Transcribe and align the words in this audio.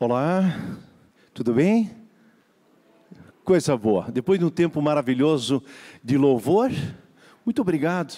Olá, 0.00 0.78
tudo 1.34 1.52
bem? 1.52 1.90
Coisa 3.42 3.76
boa. 3.76 4.08
Depois 4.12 4.38
de 4.38 4.44
um 4.44 4.48
tempo 4.48 4.80
maravilhoso 4.80 5.60
de 6.04 6.16
louvor, 6.16 6.70
muito 7.44 7.60
obrigado. 7.60 8.16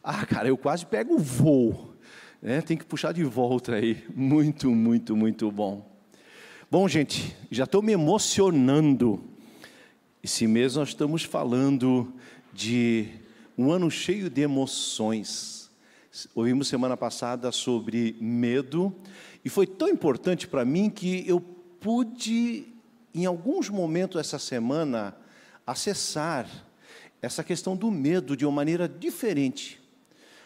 Ah, 0.00 0.24
cara, 0.24 0.46
eu 0.46 0.56
quase 0.56 0.86
pego 0.86 1.16
o 1.16 1.18
voo. 1.18 1.92
Né? 2.40 2.60
Tem 2.60 2.76
que 2.76 2.84
puxar 2.84 3.10
de 3.10 3.24
volta 3.24 3.74
aí. 3.74 4.04
Muito, 4.14 4.70
muito, 4.70 5.16
muito 5.16 5.50
bom. 5.50 5.84
Bom, 6.70 6.86
gente, 6.86 7.36
já 7.50 7.64
estou 7.64 7.82
me 7.82 7.90
emocionando. 7.90 9.24
Esse 10.22 10.46
mês 10.46 10.76
nós 10.76 10.90
estamos 10.90 11.24
falando 11.24 12.14
de 12.52 13.08
um 13.58 13.72
ano 13.72 13.90
cheio 13.90 14.30
de 14.30 14.42
emoções. 14.42 15.61
Ouvimos 16.34 16.68
semana 16.68 16.94
passada 16.94 17.50
sobre 17.50 18.14
medo 18.20 18.94
e 19.42 19.48
foi 19.48 19.66
tão 19.66 19.88
importante 19.88 20.46
para 20.46 20.62
mim 20.62 20.90
que 20.90 21.26
eu 21.26 21.40
pude, 21.40 22.66
em 23.14 23.24
alguns 23.24 23.70
momentos 23.70 24.20
essa 24.20 24.38
semana, 24.38 25.16
acessar 25.66 26.46
essa 27.22 27.42
questão 27.42 27.74
do 27.74 27.90
medo 27.90 28.36
de 28.36 28.44
uma 28.44 28.52
maneira 28.52 28.86
diferente. 28.86 29.80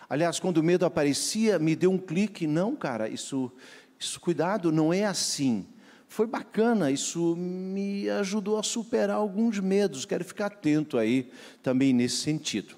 Aliás, 0.08 0.38
quando 0.38 0.58
o 0.58 0.62
medo 0.62 0.86
aparecia, 0.86 1.58
me 1.58 1.74
deu 1.74 1.90
um 1.90 1.98
clique, 1.98 2.46
não, 2.46 2.76
cara, 2.76 3.08
isso, 3.08 3.50
isso 3.98 4.20
cuidado, 4.20 4.70
não 4.70 4.92
é 4.92 5.04
assim. 5.04 5.66
Foi 6.06 6.28
bacana, 6.28 6.92
isso 6.92 7.34
me 7.34 8.08
ajudou 8.10 8.56
a 8.56 8.62
superar 8.62 9.16
alguns 9.16 9.58
medos. 9.58 10.04
Quero 10.04 10.24
ficar 10.24 10.46
atento 10.46 10.96
aí 10.96 11.28
também 11.60 11.92
nesse 11.92 12.18
sentido. 12.18 12.76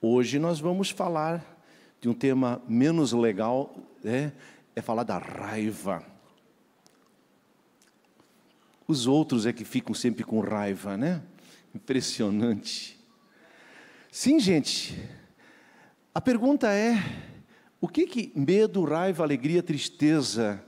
Hoje 0.00 0.38
nós 0.38 0.58
vamos 0.58 0.88
falar 0.88 1.55
de 2.00 2.08
um 2.08 2.14
tema 2.14 2.62
menos 2.68 3.12
legal, 3.12 3.74
né? 4.02 4.32
é 4.76 4.82
falar 4.82 5.04
da 5.04 5.16
raiva. 5.16 6.04
Os 8.86 9.06
outros 9.06 9.46
é 9.46 9.52
que 9.52 9.64
ficam 9.64 9.94
sempre 9.94 10.22
com 10.22 10.38
raiva, 10.40 10.96
né? 10.96 11.22
Impressionante. 11.74 12.98
Sim, 14.12 14.38
gente. 14.38 14.96
A 16.14 16.20
pergunta 16.20 16.70
é: 16.70 16.96
o 17.80 17.88
que 17.88 18.06
que 18.06 18.32
medo, 18.34 18.84
raiva, 18.84 19.24
alegria, 19.24 19.62
tristeza? 19.62 20.62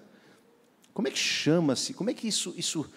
Como 0.93 1.07
é 1.07 1.11
que 1.11 1.19
chama-se? 1.19 1.95
Como 1.95 2.11
é 2.11 2.15
que 2.15 2.27
isso, 2.27 2.53
isso? 2.57 2.91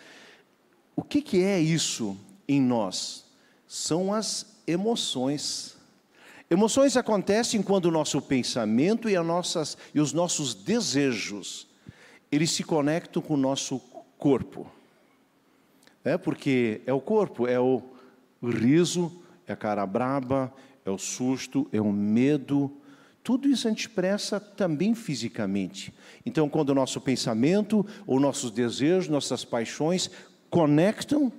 O 0.95 1.03
que 1.03 1.21
que 1.21 1.43
é 1.43 1.59
isso 1.59 2.17
em 2.47 2.59
nós? 2.59 3.25
São 3.67 4.13
as 4.13 4.59
emoções. 4.65 5.77
Emoções 6.51 6.97
acontecem 6.97 7.61
quando 7.61 7.85
o 7.85 7.91
nosso 7.91 8.21
pensamento 8.21 9.09
e, 9.09 9.17
nossas, 9.19 9.77
e 9.95 10.01
os 10.01 10.11
nossos 10.11 10.53
desejos, 10.53 11.65
eles 12.29 12.51
se 12.51 12.61
conectam 12.61 13.21
com 13.21 13.35
o 13.35 13.37
nosso 13.37 13.79
corpo. 14.17 14.69
É 16.03 16.17
porque 16.17 16.81
é 16.85 16.91
o 16.91 16.99
corpo, 16.99 17.47
é 17.47 17.57
o 17.57 17.81
riso, 18.43 19.23
é 19.47 19.53
a 19.53 19.55
cara 19.55 19.85
braba, 19.85 20.53
é 20.83 20.91
o 20.91 20.97
susto, 20.97 21.69
é 21.71 21.79
o 21.79 21.89
medo. 21.89 22.69
Tudo 23.23 23.47
isso 23.47 23.65
a 23.65 23.71
gente 23.71 23.87
expressa 23.87 24.37
também 24.37 24.93
fisicamente. 24.93 25.93
Então, 26.25 26.49
quando 26.49 26.71
o 26.71 26.75
nosso 26.75 26.99
pensamento, 26.99 27.85
ou 28.05 28.19
nossos 28.19 28.51
desejos, 28.51 29.07
nossas 29.07 29.45
paixões 29.45 30.11
conectam 30.49 31.31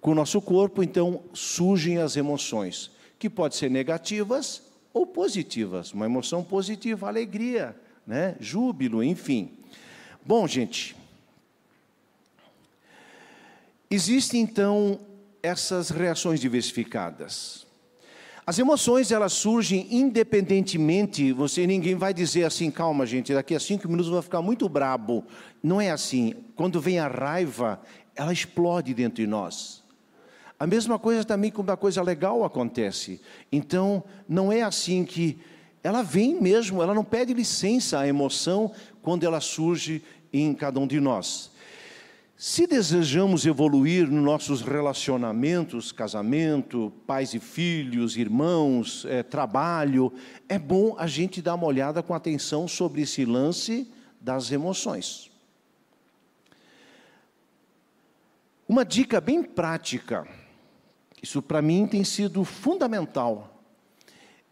com 0.00 0.12
o 0.12 0.14
nosso 0.14 0.40
corpo, 0.40 0.84
então 0.84 1.24
surgem 1.34 1.98
as 1.98 2.16
emoções 2.16 2.96
que 3.18 3.28
pode 3.28 3.56
ser 3.56 3.70
negativas 3.70 4.62
ou 4.92 5.06
positivas. 5.06 5.92
Uma 5.92 6.06
emoção 6.06 6.42
positiva, 6.42 7.08
alegria, 7.08 7.76
né? 8.06 8.36
júbilo, 8.40 9.02
enfim. 9.02 9.50
Bom, 10.24 10.46
gente, 10.46 10.96
existem 13.90 14.40
então 14.40 15.00
essas 15.42 15.90
reações 15.90 16.40
diversificadas. 16.40 17.66
As 18.46 18.58
emoções 18.58 19.12
elas 19.12 19.34
surgem 19.34 19.86
independentemente. 19.90 21.32
Você 21.32 21.66
ninguém 21.66 21.94
vai 21.94 22.14
dizer 22.14 22.44
assim, 22.44 22.70
calma, 22.70 23.04
gente, 23.04 23.34
daqui 23.34 23.54
a 23.54 23.60
cinco 23.60 23.86
minutos 23.88 24.10
vai 24.10 24.22
ficar 24.22 24.40
muito 24.40 24.68
brabo. 24.70 25.22
Não 25.62 25.78
é 25.78 25.90
assim. 25.90 26.34
Quando 26.56 26.80
vem 26.80 26.98
a 26.98 27.06
raiva, 27.06 27.78
ela 28.16 28.32
explode 28.32 28.94
dentro 28.94 29.16
de 29.16 29.26
nós. 29.26 29.77
A 30.58 30.66
mesma 30.66 30.98
coisa 30.98 31.24
também 31.24 31.50
quando 31.52 31.70
a 31.70 31.76
coisa 31.76 32.02
legal 32.02 32.44
acontece. 32.44 33.20
Então, 33.52 34.02
não 34.28 34.50
é 34.50 34.62
assim 34.62 35.04
que 35.04 35.38
ela 35.84 36.02
vem 36.02 36.40
mesmo, 36.40 36.82
ela 36.82 36.92
não 36.92 37.04
pede 37.04 37.32
licença 37.32 38.00
à 38.00 38.08
emoção 38.08 38.72
quando 39.00 39.24
ela 39.24 39.40
surge 39.40 40.02
em 40.32 40.52
cada 40.52 40.80
um 40.80 40.86
de 40.86 40.98
nós. 40.98 41.52
Se 42.36 42.66
desejamos 42.66 43.46
evoluir 43.46 44.08
nos 44.08 44.22
nossos 44.22 44.60
relacionamentos, 44.60 45.90
casamento, 45.90 46.92
pais 47.06 47.34
e 47.34 47.40
filhos, 47.40 48.16
irmãos, 48.16 49.04
é, 49.08 49.22
trabalho, 49.22 50.12
é 50.48 50.58
bom 50.58 50.94
a 50.98 51.06
gente 51.06 51.40
dar 51.40 51.54
uma 51.54 51.66
olhada 51.66 52.02
com 52.02 52.14
atenção 52.14 52.68
sobre 52.68 53.02
esse 53.02 53.24
lance 53.24 53.90
das 54.20 54.52
emoções. 54.52 55.30
Uma 58.68 58.84
dica 58.84 59.20
bem 59.20 59.42
prática 59.42 60.28
isso 61.22 61.42
para 61.42 61.62
mim 61.62 61.86
tem 61.86 62.04
sido 62.04 62.44
fundamental. 62.44 63.54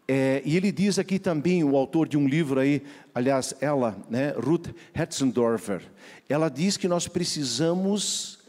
É, 0.07 0.41
e 0.45 0.55
ele 0.55 0.71
diz 0.71 0.97
aqui 0.97 1.19
também, 1.19 1.63
o 1.63 1.75
autor 1.75 2.07
de 2.07 2.17
um 2.17 2.27
livro 2.27 2.59
aí, 2.59 2.81
aliás, 3.13 3.53
ela, 3.59 3.97
né, 4.09 4.31
Ruth 4.31 4.69
Hetzendorfer, 4.93 5.81
ela 6.29 6.49
diz 6.49 6.77
que 6.77 6.87
nós 6.87 7.07
precisamos 7.09 8.39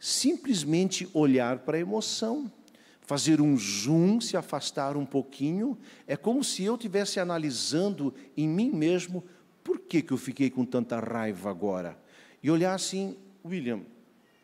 simplesmente 0.00 1.08
olhar 1.14 1.60
para 1.60 1.76
a 1.76 1.80
emoção, 1.80 2.50
fazer 3.02 3.40
um 3.40 3.56
zoom, 3.56 4.20
se 4.20 4.36
afastar 4.36 4.96
um 4.96 5.06
pouquinho. 5.06 5.78
É 6.06 6.16
como 6.16 6.42
se 6.42 6.64
eu 6.64 6.74
estivesse 6.74 7.20
analisando 7.20 8.12
em 8.36 8.48
mim 8.48 8.70
mesmo 8.70 9.22
por 9.62 9.78
que, 9.78 10.02
que 10.02 10.12
eu 10.12 10.18
fiquei 10.18 10.50
com 10.50 10.64
tanta 10.64 10.98
raiva 10.98 11.48
agora. 11.48 11.96
E 12.42 12.50
olhar 12.50 12.74
assim, 12.74 13.16
William, 13.44 13.80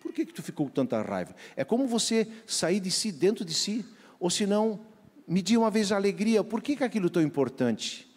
por 0.00 0.12
que, 0.12 0.26
que 0.26 0.32
tu 0.32 0.42
ficou 0.42 0.66
com 0.66 0.72
tanta 0.72 1.00
raiva? 1.02 1.34
É 1.54 1.64
como 1.64 1.86
você 1.86 2.26
sair 2.46 2.80
de 2.80 2.90
si, 2.90 3.12
dentro 3.12 3.44
de 3.44 3.54
si, 3.54 3.84
ou 4.18 4.30
se 4.30 4.46
não, 4.46 4.80
medir 5.28 5.56
uma 5.56 5.70
vez 5.70 5.92
a 5.92 5.96
alegria, 5.96 6.42
por 6.42 6.60
que, 6.60 6.74
que 6.74 6.82
aquilo 6.82 7.06
é 7.06 7.10
tão 7.10 7.22
importante? 7.22 8.10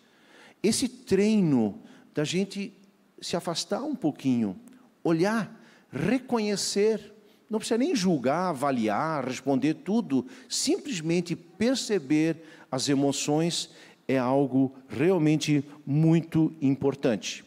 Esse 0.64 0.88
treino 0.88 1.80
da 2.14 2.24
gente 2.24 2.74
se 3.22 3.36
afastar 3.36 3.84
um 3.84 3.96
pouquinho, 3.96 4.60
olhar, 5.04 5.62
reconhecer, 5.92 7.14
não 7.50 7.60
precisa 7.60 7.78
nem 7.78 7.96
julgar, 7.96 8.50
avaliar, 8.50 9.28
responder 9.28 9.76
tudo, 9.76 10.26
simplesmente 10.50 11.36
perceber 11.36 12.44
as 12.72 12.90
emoções 12.90 13.70
é 14.08 14.18
algo 14.18 14.74
realmente 14.90 15.64
muito 15.86 16.54
importante. 16.62 17.46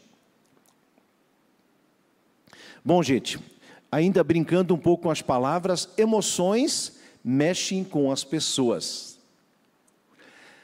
Bom, 2.83 3.03
gente, 3.03 3.37
ainda 3.91 4.23
brincando 4.23 4.73
um 4.73 4.77
pouco 4.77 5.03
com 5.03 5.11
as 5.11 5.21
palavras, 5.21 5.89
emoções 5.97 6.97
mexem 7.23 7.83
com 7.83 8.11
as 8.11 8.23
pessoas. 8.23 9.17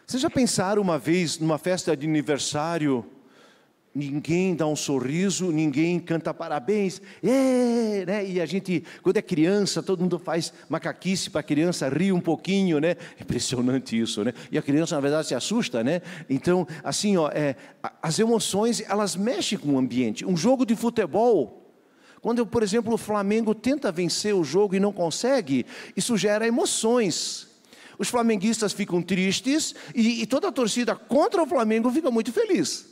Vocês 0.06 0.22
já 0.22 0.29
pensaram 0.29 0.81
uma 0.81 1.00
vez 1.00 1.39
numa 1.39 1.57
festa 1.57 1.95
de 1.95 2.06
aniversário, 2.06 3.06
ninguém 3.95 4.56
dá 4.56 4.67
um 4.67 4.75
sorriso, 4.75 5.51
ninguém 5.51 6.00
canta 6.00 6.34
parabéns, 6.34 7.01
é, 7.23 8.06
né? 8.06 8.25
e 8.25 8.41
a 8.41 8.45
gente, 8.45 8.84
quando 9.01 9.17
é 9.17 9.22
criança, 9.22 9.81
todo 9.81 10.01
mundo 10.01 10.19
faz 10.19 10.51
macaquice 10.67 11.29
para 11.29 11.41
a 11.41 11.44
criança 11.44 11.88
rir 11.90 12.11
um 12.11 12.19
pouquinho, 12.19 12.79
né? 12.79 12.95
Impressionante 13.19 14.00
isso, 14.00 14.23
né? 14.23 14.34
E 14.51 14.57
a 14.57 14.61
criança, 14.61 14.95
na 14.95 15.01
verdade, 15.01 15.28
se 15.28 15.35
assusta, 15.35 15.84
né? 15.84 16.01
Então, 16.29 16.67
assim, 16.84 17.17
ó, 17.17 17.29
é, 17.29 17.55
as 18.01 18.19
emoções, 18.19 18.81
elas 18.88 19.16
mexem 19.16 19.57
com 19.57 19.75
o 19.75 19.78
ambiente. 19.78 20.25
Um 20.25 20.35
jogo 20.35 20.66
de 20.66 20.75
futebol, 20.75 21.62
quando, 22.23 22.47
por 22.47 22.64
exemplo, 22.64 22.93
o 22.93 22.97
Flamengo 22.97 23.53
tenta 23.53 23.91
vencer 23.91 24.34
o 24.34 24.46
jogo 24.46 24.73
e 24.73 24.79
não 24.79 24.93
consegue, 24.93 25.66
isso 25.93 26.16
gera 26.16 26.47
emoções. 26.47 27.49
Os 27.99 28.08
flamenguistas 28.08 28.72
ficam 28.72 29.02
tristes 29.02 29.75
e, 29.93 30.22
e 30.22 30.25
toda 30.25 30.47
a 30.47 30.52
torcida 30.52 30.96
contra 30.96 31.43
o 31.43 31.46
Flamengo 31.46 31.91
fica 31.91 32.09
muito 32.09 32.31
feliz. 32.31 32.85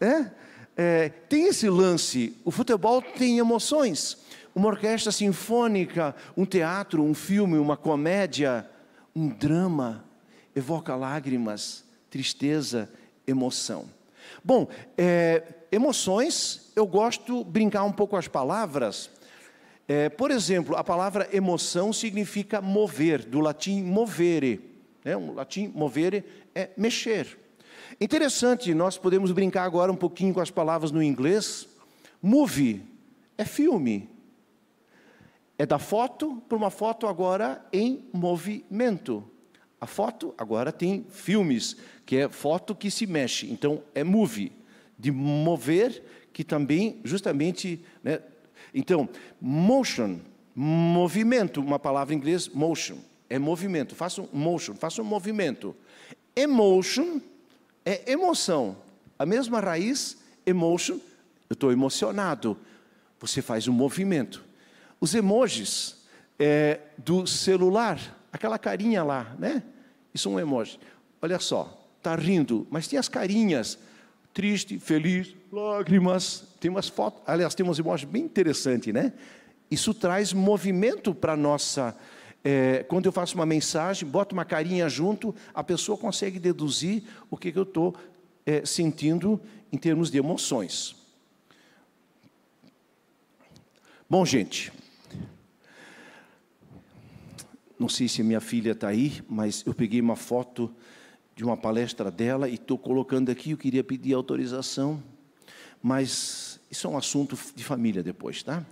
É? 0.00 0.30
É, 0.76 1.08
tem 1.08 1.48
esse 1.48 1.68
lance, 1.68 2.36
o 2.44 2.52
futebol 2.52 3.02
tem 3.02 3.38
emoções. 3.38 4.16
Uma 4.54 4.68
orquestra 4.68 5.10
sinfônica, 5.10 6.14
um 6.36 6.46
teatro, 6.46 7.02
um 7.02 7.14
filme, 7.14 7.58
uma 7.58 7.76
comédia, 7.76 8.64
um 9.14 9.26
drama, 9.28 10.04
evoca 10.54 10.94
lágrimas, 10.94 11.84
tristeza, 12.08 12.88
emoção. 13.26 13.86
Bom, 14.44 14.68
é, 14.96 15.42
emoções, 15.70 16.72
eu 16.74 16.86
gosto 16.86 17.44
de 17.44 17.50
brincar 17.50 17.84
um 17.84 17.92
pouco 17.92 18.16
as 18.16 18.28
palavras. 18.28 19.10
É, 19.86 20.08
por 20.08 20.30
exemplo, 20.30 20.76
a 20.76 20.84
palavra 20.84 21.28
emoção 21.32 21.92
significa 21.92 22.60
mover, 22.60 23.24
do 23.24 23.40
latim 23.40 23.82
movere. 23.82 24.60
Né? 25.04 25.16
O 25.16 25.32
latim 25.32 25.72
movere 25.74 26.24
é 26.54 26.70
mexer. 26.76 27.38
Interessante, 28.00 28.74
nós 28.74 28.98
podemos 28.98 29.32
brincar 29.32 29.64
agora 29.64 29.90
um 29.90 29.96
pouquinho 29.96 30.34
com 30.34 30.40
as 30.40 30.50
palavras 30.50 30.90
no 30.90 31.02
inglês. 31.02 31.66
Movie 32.22 32.82
é 33.36 33.44
filme. 33.44 34.10
É 35.56 35.64
da 35.64 35.78
foto 35.78 36.42
para 36.48 36.56
uma 36.56 36.70
foto 36.70 37.06
agora 37.06 37.64
em 37.72 38.04
movimento. 38.12 39.24
A 39.80 39.86
foto 39.86 40.34
agora 40.36 40.70
tem 40.70 41.06
filmes, 41.08 41.76
que 42.04 42.16
é 42.16 42.28
foto 42.28 42.74
que 42.74 42.90
se 42.90 43.06
mexe. 43.06 43.50
Então 43.50 43.82
é 43.94 44.04
movie, 44.04 44.52
de 44.98 45.10
mover, 45.12 46.02
que 46.32 46.42
também 46.42 47.00
justamente. 47.04 47.80
Né? 48.02 48.20
Então, 48.74 49.08
motion, 49.40 50.18
movimento, 50.54 51.60
uma 51.60 51.78
palavra 51.78 52.14
em 52.14 52.16
inglês, 52.16 52.48
motion, 52.48 52.98
é 53.30 53.38
movimento. 53.38 53.94
Faça 53.94 54.22
um 54.22 54.28
motion, 54.32 54.74
faça 54.74 55.00
um 55.00 55.04
movimento. 55.04 55.74
Emotion 56.34 57.20
é 57.84 58.10
emoção. 58.10 58.76
A 59.18 59.26
mesma 59.26 59.60
raiz, 59.60 60.18
emotion, 60.44 60.98
eu 61.48 61.54
estou 61.54 61.72
emocionado. 61.72 62.56
Você 63.20 63.42
faz 63.42 63.66
um 63.68 63.72
movimento. 63.72 64.44
Os 65.00 65.14
emojis 65.14 65.96
é, 66.38 66.80
do 66.96 67.26
celular, 67.26 67.98
aquela 68.32 68.58
carinha 68.58 69.02
lá, 69.02 69.34
né? 69.38 69.62
Isso 70.14 70.28
é 70.28 70.32
um 70.32 70.40
emoji. 70.40 70.78
Olha 71.20 71.38
só, 71.38 71.86
tá 72.02 72.14
rindo, 72.14 72.66
mas 72.70 72.86
tem 72.86 72.98
as 72.98 73.08
carinhas, 73.08 73.78
triste, 74.38 74.78
feliz, 74.78 75.34
lágrimas. 75.50 76.44
Tem 76.60 76.70
umas 76.70 76.86
fotos, 76.88 77.20
aliás, 77.26 77.56
tem 77.56 77.66
umas 77.66 77.76
emojis 77.76 78.08
bem 78.08 78.22
interessantes, 78.22 78.94
né? 78.94 79.12
Isso 79.68 79.92
traz 79.92 80.32
movimento 80.32 81.12
para 81.12 81.36
nossa. 81.36 81.96
É, 82.44 82.84
quando 82.88 83.06
eu 83.06 83.10
faço 83.10 83.34
uma 83.34 83.44
mensagem, 83.44 84.08
boto 84.08 84.36
uma 84.36 84.44
carinha 84.44 84.88
junto, 84.88 85.34
a 85.52 85.64
pessoa 85.64 85.98
consegue 85.98 86.38
deduzir 86.38 87.02
o 87.28 87.36
que, 87.36 87.50
que 87.50 87.58
eu 87.58 87.64
estou 87.64 87.96
é, 88.46 88.64
sentindo 88.64 89.40
em 89.72 89.76
termos 89.76 90.08
de 90.08 90.18
emoções. 90.18 90.94
Bom, 94.08 94.24
gente, 94.24 94.72
não 97.76 97.88
sei 97.88 98.06
se 98.06 98.22
minha 98.22 98.40
filha 98.40 98.70
está 98.70 98.86
aí, 98.86 99.20
mas 99.28 99.64
eu 99.66 99.74
peguei 99.74 100.00
uma 100.00 100.14
foto 100.14 100.72
de 101.38 101.44
uma 101.44 101.56
palestra 101.56 102.10
dela 102.10 102.48
e 102.48 102.54
estou 102.54 102.76
colocando 102.76 103.30
aqui. 103.30 103.52
Eu 103.52 103.56
queria 103.56 103.84
pedir 103.84 104.12
autorização, 104.12 105.00
mas 105.80 106.58
isso 106.68 106.88
é 106.88 106.90
um 106.90 106.98
assunto 106.98 107.38
de 107.54 107.62
família 107.62 108.02
depois, 108.02 108.42
tá? 108.42 108.66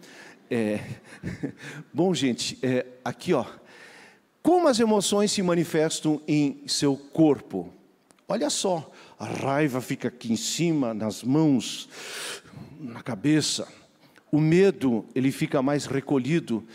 É, 0.50 0.80
bom, 1.94 2.12
gente, 2.12 2.58
é, 2.60 2.84
aqui 3.04 3.32
ó, 3.32 3.46
como 4.42 4.66
as 4.66 4.80
emoções 4.80 5.30
se 5.30 5.44
manifestam 5.44 6.20
em 6.26 6.64
seu 6.66 6.96
corpo? 6.96 7.72
Olha 8.26 8.50
só, 8.50 8.90
a 9.16 9.26
raiva 9.26 9.80
fica 9.80 10.08
aqui 10.08 10.32
em 10.32 10.36
cima, 10.36 10.92
nas 10.92 11.22
mãos, 11.22 11.88
na 12.80 13.00
cabeça. 13.00 13.68
O 14.32 14.40
medo, 14.40 15.04
ele 15.14 15.30
fica 15.30 15.62
mais 15.62 15.86
recolhido, 15.86 16.66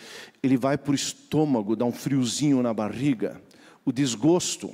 ele 0.42 0.56
vai 0.56 0.78
para 0.78 0.94
o 0.94 0.96
estômago, 0.96 1.76
dá 1.76 1.84
um 1.84 1.92
friozinho 1.92 2.64
na 2.64 2.74
barriga. 2.74 3.42
O 3.84 3.92
desgosto 3.92 4.74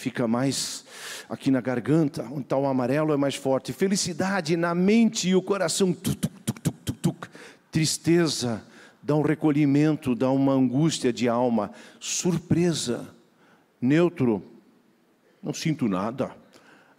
fica 0.00 0.26
mais 0.26 0.84
aqui 1.28 1.50
na 1.50 1.60
garganta, 1.60 2.22
onde 2.24 2.40
está 2.40 2.56
o 2.56 2.66
amarelo 2.66 3.12
é 3.12 3.16
mais 3.16 3.34
forte. 3.34 3.72
Felicidade 3.72 4.56
na 4.56 4.74
mente 4.74 5.28
e 5.28 5.34
o 5.34 5.42
coração, 5.42 5.92
tuc, 5.92 6.16
tuc, 6.16 6.60
tuc, 7.02 7.26
tristeza, 7.70 8.64
dá 9.02 9.14
um 9.14 9.22
recolhimento, 9.22 10.14
dá 10.14 10.30
uma 10.30 10.52
angústia 10.52 11.12
de 11.12 11.28
alma. 11.28 11.70
Surpresa, 12.00 13.08
neutro, 13.80 14.42
não 15.42 15.52
sinto 15.52 15.86
nada. 15.86 16.34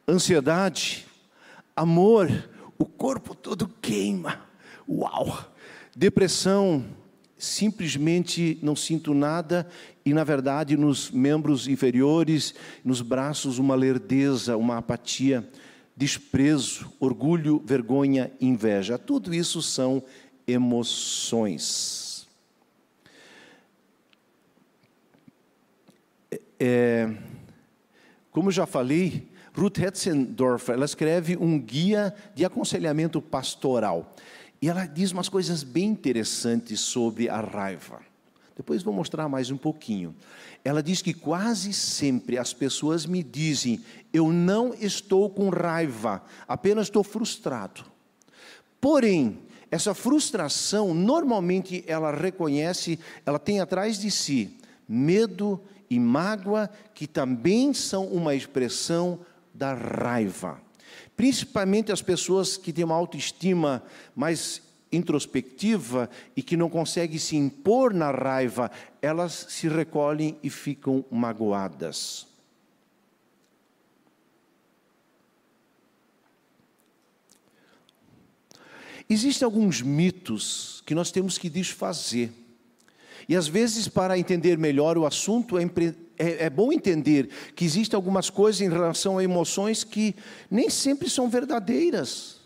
Ansiedade, 0.07 1.05
amor, 1.75 2.29
o 2.77 2.85
corpo 2.85 3.33
todo 3.33 3.67
queima 3.81 4.51
Uau! 4.91 5.51
Depressão, 5.95 6.83
simplesmente 7.41 8.59
não 8.61 8.75
sinto 8.75 9.15
nada 9.15 9.67
e, 10.05 10.13
na 10.13 10.23
verdade, 10.23 10.77
nos 10.77 11.09
membros 11.09 11.67
inferiores, 11.67 12.53
nos 12.85 13.01
braços, 13.01 13.57
uma 13.57 13.73
lerdeza, 13.73 14.55
uma 14.55 14.77
apatia, 14.77 15.49
desprezo, 15.97 16.93
orgulho, 16.99 17.59
vergonha, 17.65 18.31
inveja. 18.39 18.95
Tudo 18.99 19.33
isso 19.33 19.59
são 19.59 20.03
emoções. 20.45 22.27
É, 26.59 27.11
como 28.29 28.51
já 28.51 28.67
falei, 28.67 29.27
Ruth 29.51 29.79
Hetzendorf, 29.79 30.69
ela 30.69 30.85
escreve 30.85 31.35
um 31.37 31.59
guia 31.59 32.13
de 32.35 32.45
aconselhamento 32.45 33.19
pastoral. 33.19 34.15
E 34.61 34.69
ela 34.69 34.85
diz 34.85 35.11
umas 35.11 35.27
coisas 35.27 35.63
bem 35.63 35.85
interessantes 35.85 36.79
sobre 36.81 37.27
a 37.27 37.41
raiva. 37.41 37.99
Depois 38.55 38.83
vou 38.83 38.93
mostrar 38.93 39.27
mais 39.27 39.49
um 39.49 39.57
pouquinho. 39.57 40.15
Ela 40.63 40.83
diz 40.83 41.01
que 41.01 41.13
quase 41.13 41.73
sempre 41.73 42.37
as 42.37 42.53
pessoas 42.53 43.05
me 43.07 43.23
dizem: 43.23 43.83
Eu 44.13 44.31
não 44.31 44.73
estou 44.73 45.29
com 45.29 45.49
raiva, 45.49 46.23
apenas 46.47 46.87
estou 46.87 47.03
frustrado. 47.03 47.83
Porém, 48.79 49.39
essa 49.71 49.95
frustração, 49.95 50.93
normalmente 50.93 51.83
ela 51.87 52.11
reconhece, 52.11 52.99
ela 53.25 53.39
tem 53.39 53.61
atrás 53.61 53.97
de 53.97 54.11
si 54.11 54.57
medo 54.87 55.59
e 55.89 55.99
mágoa, 55.99 56.69
que 56.93 57.07
também 57.07 57.73
são 57.73 58.05
uma 58.07 58.35
expressão 58.35 59.21
da 59.53 59.73
raiva. 59.73 60.59
Principalmente 61.21 61.91
as 61.91 62.01
pessoas 62.01 62.57
que 62.57 62.73
têm 62.73 62.83
uma 62.83 62.95
autoestima 62.95 63.83
mais 64.15 64.59
introspectiva 64.91 66.09
e 66.35 66.41
que 66.41 66.57
não 66.57 66.67
conseguem 66.67 67.19
se 67.19 67.35
impor 67.35 67.93
na 67.93 68.09
raiva, 68.09 68.71
elas 68.99 69.45
se 69.47 69.67
recolhem 69.67 70.35
e 70.41 70.49
ficam 70.49 71.05
magoadas. 71.11 72.25
Existem 79.07 79.45
alguns 79.45 79.79
mitos 79.79 80.81
que 80.87 80.95
nós 80.95 81.11
temos 81.11 81.37
que 81.37 81.51
desfazer. 81.51 82.31
E 83.31 83.35
às 83.37 83.47
vezes, 83.47 83.87
para 83.87 84.19
entender 84.19 84.57
melhor 84.57 84.97
o 84.97 85.05
assunto, 85.05 85.57
é, 85.57 85.63
é, 86.17 86.47
é, 86.47 86.49
bom 86.49 86.69
entender 86.69 87.29
que 87.55 87.63
existem 87.63 87.95
algumas 87.95 88.29
coisas 88.29 88.59
em 88.59 88.67
relação 88.67 89.17
a 89.17 89.23
emoções 89.23 89.85
que 89.85 90.13
nem 90.49 90.69
sempre 90.69 91.09
são 91.09 91.29
verdadeiras. 91.29 92.41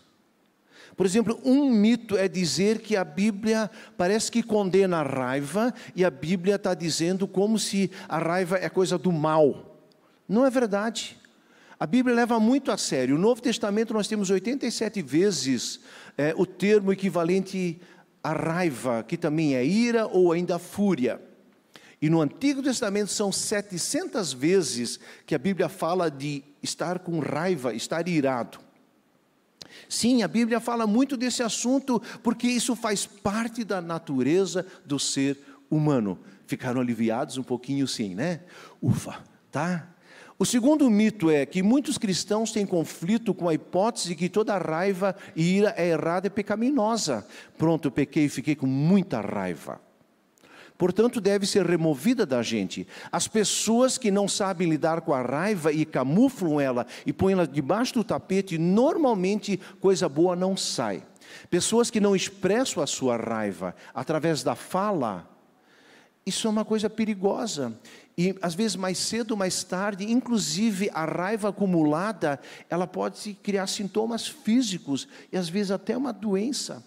Por 0.96 1.04
exemplo, 1.04 1.40
um 1.44 1.68
mito 1.68 2.16
é 2.16 2.28
dizer 2.28 2.82
que 2.82 2.94
a 2.94 3.02
Bíblia 3.02 3.68
parece 3.96 4.30
que 4.30 4.44
condena 4.44 4.98
a 4.98 5.02
raiva 5.02 5.74
e 5.96 6.04
a 6.04 6.10
Bíblia 6.10 6.54
está 6.54 6.72
dizendo 6.72 7.26
como 7.26 7.58
se 7.58 7.90
a 8.08 8.18
raiva 8.18 8.56
é 8.56 8.68
coisa 8.68 8.96
do 8.96 9.10
mal. 9.10 9.80
Não 10.28 10.46
é 10.46 10.50
verdade. 10.50 11.16
A 11.80 11.84
Bíblia 11.84 12.14
leva 12.14 12.38
muito 12.38 12.70
a 12.70 12.76
sério. 12.76 13.16
No 13.16 13.22
Novo 13.22 13.42
Testamento 13.42 13.92
nós 13.92 14.06
temos 14.06 14.30
87 14.30 15.02
vezes 15.02 15.80
é, 16.16 16.32
o 16.36 16.46
termo 16.46 16.92
equivalente 16.92 17.80
a 18.26 18.32
raiva, 18.32 19.04
que 19.04 19.16
também 19.16 19.54
é 19.54 19.64
ira 19.64 20.08
ou 20.08 20.32
ainda 20.32 20.58
fúria. 20.58 21.22
E 22.02 22.10
no 22.10 22.20
Antigo 22.20 22.60
Testamento 22.60 23.12
são 23.12 23.30
700 23.30 24.32
vezes 24.32 24.98
que 25.24 25.32
a 25.32 25.38
Bíblia 25.38 25.68
fala 25.68 26.10
de 26.10 26.42
estar 26.60 26.98
com 26.98 27.20
raiva, 27.20 27.72
estar 27.72 28.08
irado. 28.08 28.58
Sim, 29.88 30.24
a 30.24 30.28
Bíblia 30.28 30.58
fala 30.58 30.88
muito 30.88 31.16
desse 31.16 31.40
assunto, 31.40 32.02
porque 32.20 32.48
isso 32.48 32.74
faz 32.74 33.06
parte 33.06 33.62
da 33.62 33.80
natureza 33.80 34.66
do 34.84 34.98
ser 34.98 35.38
humano. 35.70 36.18
Ficaram 36.48 36.80
aliviados 36.80 37.38
um 37.38 37.44
pouquinho, 37.44 37.86
sim, 37.86 38.16
né? 38.16 38.40
Ufa, 38.82 39.22
tá? 39.52 39.88
O 40.38 40.44
segundo 40.44 40.90
mito 40.90 41.30
é 41.30 41.46
que 41.46 41.62
muitos 41.62 41.96
cristãos 41.96 42.52
têm 42.52 42.66
conflito 42.66 43.32
com 43.32 43.48
a 43.48 43.54
hipótese 43.54 44.08
de 44.08 44.14
que 44.14 44.28
toda 44.28 44.58
raiva 44.58 45.16
e 45.34 45.56
ira 45.56 45.74
é 45.78 45.88
errada 45.88 46.26
e 46.26 46.30
pecaminosa. 46.30 47.26
Pronto, 47.56 47.88
eu 47.88 47.90
pequei 47.90 48.26
e 48.26 48.28
fiquei 48.28 48.54
com 48.54 48.66
muita 48.66 49.18
raiva. 49.22 49.80
Portanto, 50.76 51.22
deve 51.22 51.46
ser 51.46 51.64
removida 51.64 52.26
da 52.26 52.42
gente. 52.42 52.86
As 53.10 53.26
pessoas 53.26 53.96
que 53.96 54.10
não 54.10 54.28
sabem 54.28 54.68
lidar 54.68 55.00
com 55.00 55.14
a 55.14 55.22
raiva 55.22 55.72
e 55.72 55.86
camuflam 55.86 56.60
ela 56.60 56.86
e 57.06 57.14
põem 57.14 57.32
ela 57.32 57.46
debaixo 57.46 57.94
do 57.94 58.04
tapete, 58.04 58.58
normalmente 58.58 59.58
coisa 59.80 60.06
boa 60.06 60.36
não 60.36 60.54
sai. 60.54 61.02
Pessoas 61.48 61.90
que 61.90 61.98
não 61.98 62.14
expressam 62.14 62.82
a 62.82 62.86
sua 62.86 63.16
raiva 63.16 63.74
através 63.94 64.42
da 64.42 64.54
fala, 64.54 65.26
isso 66.26 66.46
é 66.46 66.50
uma 66.50 66.64
coisa 66.64 66.90
perigosa. 66.90 67.78
E 68.18 68.34
às 68.40 68.54
vezes 68.54 68.76
mais 68.76 68.96
cedo 68.96 69.32
ou 69.32 69.36
mais 69.36 69.62
tarde, 69.62 70.10
inclusive 70.10 70.90
a 70.94 71.04
raiva 71.04 71.50
acumulada, 71.50 72.40
ela 72.70 72.86
pode 72.86 73.34
criar 73.42 73.66
sintomas 73.66 74.26
físicos 74.26 75.06
e 75.30 75.36
às 75.36 75.48
vezes 75.50 75.70
até 75.70 75.94
uma 75.96 76.12
doença. 76.12 76.82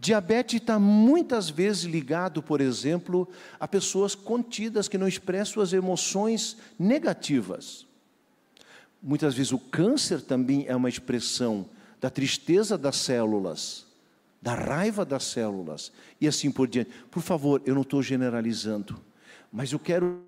Diabetes 0.00 0.60
está 0.60 0.78
muitas 0.78 1.50
vezes 1.50 1.82
ligado, 1.82 2.42
por 2.42 2.60
exemplo, 2.60 3.28
a 3.58 3.66
pessoas 3.66 4.14
contidas 4.14 4.88
que 4.88 4.96
não 4.96 5.08
expressam 5.08 5.54
suas 5.54 5.72
emoções 5.72 6.56
negativas. 6.78 7.84
Muitas 9.02 9.34
vezes 9.34 9.52
o 9.52 9.58
câncer 9.58 10.22
também 10.22 10.64
é 10.68 10.74
uma 10.74 10.88
expressão 10.88 11.68
da 12.00 12.08
tristeza 12.08 12.78
das 12.78 12.96
células, 12.96 13.86
da 14.40 14.54
raiva 14.54 15.04
das 15.04 15.24
células 15.24 15.92
e 16.20 16.28
assim 16.28 16.50
por 16.50 16.68
diante. 16.68 16.90
Por 17.10 17.22
favor, 17.22 17.60
eu 17.66 17.74
não 17.74 17.82
estou 17.82 18.00
generalizando, 18.00 19.02
mas 19.52 19.72
eu 19.72 19.80
quero 19.80 20.27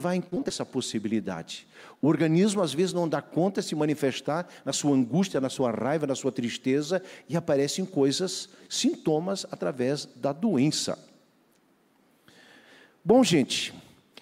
levar 0.00 0.14
em 0.14 0.20
conta 0.20 0.48
essa 0.48 0.64
possibilidade. 0.64 1.66
O 2.00 2.06
organismo 2.06 2.62
às 2.62 2.72
vezes 2.72 2.92
não 2.92 3.08
dá 3.08 3.20
conta 3.20 3.60
de 3.60 3.66
se 3.66 3.74
manifestar 3.74 4.46
na 4.64 4.72
sua 4.72 4.94
angústia, 4.94 5.40
na 5.40 5.48
sua 5.48 5.72
raiva, 5.72 6.06
na 6.06 6.14
sua 6.14 6.30
tristeza 6.30 7.02
e 7.28 7.36
aparecem 7.36 7.84
coisas, 7.84 8.48
sintomas 8.68 9.44
através 9.50 10.06
da 10.14 10.32
doença. 10.32 10.96
Bom, 13.04 13.24
gente, 13.24 13.74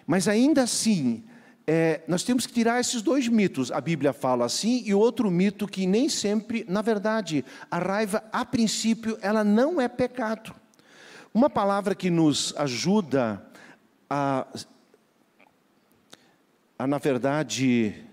mas 0.06 0.26
ainda 0.28 0.62
assim, 0.62 1.22
é, 1.66 2.00
nós 2.08 2.22
temos 2.22 2.46
que 2.46 2.54
tirar 2.54 2.80
esses 2.80 3.02
dois 3.02 3.28
mitos. 3.28 3.70
A 3.70 3.78
Bíblia 3.78 4.14
fala 4.14 4.46
assim, 4.46 4.82
e 4.86 4.94
outro 4.94 5.30
mito 5.30 5.68
que 5.68 5.86
nem 5.86 6.08
sempre, 6.08 6.64
na 6.66 6.80
verdade, 6.80 7.44
a 7.70 7.78
raiva, 7.78 8.24
a 8.32 8.46
princípio, 8.46 9.18
ela 9.20 9.44
não 9.44 9.78
é 9.78 9.88
pecado. 9.88 10.54
Uma 11.34 11.50
palavra 11.50 11.94
que 11.94 12.08
nos 12.08 12.54
ajuda 12.56 13.44
a 14.08 14.46
a, 16.78 16.86
na 16.86 16.98
verdade, 16.98 18.04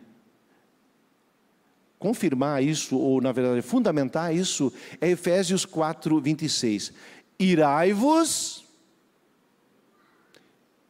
confirmar 1.99 2.63
isso, 2.63 2.97
ou 2.97 3.21
na 3.21 3.31
verdade, 3.31 3.61
fundamentar 3.61 4.35
isso, 4.35 4.71
é 4.99 5.09
Efésios 5.09 5.65
4, 5.65 6.19
26. 6.19 6.93
Irai-vos 7.39 8.65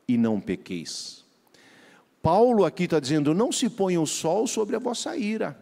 e 0.08 0.18
não 0.18 0.40
pequeis. 0.40 1.24
Paulo 2.22 2.66
aqui 2.66 2.84
está 2.84 3.00
dizendo: 3.00 3.34
não 3.34 3.52
se 3.52 3.70
ponha 3.70 4.00
o 4.00 4.08
sol 4.08 4.48
sobre 4.48 4.76
a 4.76 4.80
vossa 4.80 5.16
ira. 5.18 5.60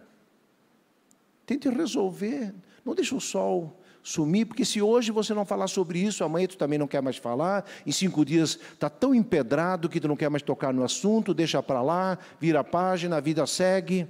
Tente 1.45 1.67
resolver, 1.69 2.53
não 2.85 2.95
deixe 2.95 3.13
o 3.15 3.19
sol 3.19 3.80
sumir, 4.03 4.45
porque 4.45 4.65
se 4.65 4.81
hoje 4.81 5.11
você 5.11 5.33
não 5.33 5.45
falar 5.45 5.67
sobre 5.67 5.99
isso, 5.99 6.23
amanhã 6.23 6.47
tu 6.47 6.57
também 6.57 6.79
não 6.79 6.87
quer 6.87 7.01
mais 7.01 7.17
falar, 7.17 7.65
em 7.85 7.91
cinco 7.91 8.25
dias 8.25 8.59
está 8.73 8.89
tão 8.89 9.13
empedrado 9.13 9.89
que 9.89 9.99
tu 9.99 10.07
não 10.07 10.15
quer 10.15 10.29
mais 10.29 10.41
tocar 10.41 10.73
no 10.73 10.83
assunto, 10.83 11.33
deixa 11.33 11.61
para 11.61 11.81
lá, 11.81 12.17
vira 12.39 12.61
a 12.61 12.63
página, 12.63 13.17
a 13.17 13.19
vida 13.19 13.45
segue. 13.45 14.07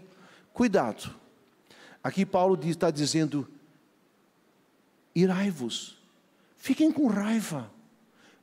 Cuidado. 0.53 1.13
Aqui 2.03 2.25
Paulo 2.25 2.59
está 2.63 2.89
dizendo: 2.89 3.47
irai-vos, 5.13 5.97
fiquem 6.55 6.91
com 6.91 7.07
raiva, 7.07 7.69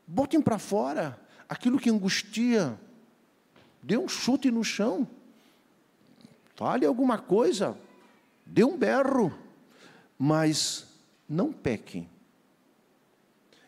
botem 0.06 0.40
para 0.40 0.58
fora 0.58 1.18
aquilo 1.48 1.78
que 1.78 1.90
angustia, 1.90 2.78
dê 3.82 3.96
um 3.96 4.08
chute 4.08 4.50
no 4.50 4.62
chão, 4.62 5.08
fale 6.54 6.84
alguma 6.84 7.18
coisa, 7.18 7.76
dê 8.44 8.62
um 8.62 8.76
berro, 8.76 9.32
mas 10.18 10.87
não 11.28 11.52
pequem. 11.52 12.08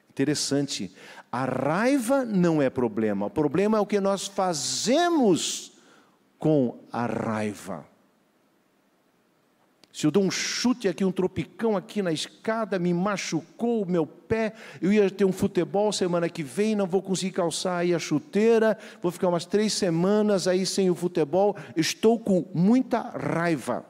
Interessante, 0.08 0.94
a 1.30 1.44
raiva 1.44 2.24
não 2.24 2.60
é 2.60 2.68
problema, 2.68 3.26
o 3.26 3.30
problema 3.30 3.78
é 3.78 3.80
o 3.80 3.86
que 3.86 4.00
nós 4.00 4.26
fazemos 4.26 5.72
com 6.38 6.78
a 6.92 7.06
raiva. 7.06 7.86
Se 9.92 10.06
eu 10.06 10.10
dou 10.10 10.22
um 10.22 10.30
chute 10.30 10.88
aqui, 10.88 11.04
um 11.04 11.12
tropicão 11.12 11.76
aqui 11.76 12.00
na 12.00 12.12
escada, 12.12 12.78
me 12.78 12.94
machucou 12.94 13.82
o 13.82 13.90
meu 13.90 14.06
pé, 14.06 14.54
eu 14.80 14.92
ia 14.92 15.10
ter 15.10 15.24
um 15.24 15.32
futebol 15.32 15.92
semana 15.92 16.28
que 16.28 16.42
vem, 16.42 16.76
não 16.76 16.86
vou 16.86 17.02
conseguir 17.02 17.32
calçar 17.32 17.78
aí 17.78 17.92
a 17.92 17.98
chuteira, 17.98 18.78
vou 19.02 19.10
ficar 19.10 19.28
umas 19.28 19.44
três 19.44 19.72
semanas 19.72 20.46
aí 20.46 20.64
sem 20.64 20.88
o 20.88 20.94
futebol, 20.94 21.56
estou 21.76 22.18
com 22.18 22.46
muita 22.54 23.00
raiva. 23.00 23.84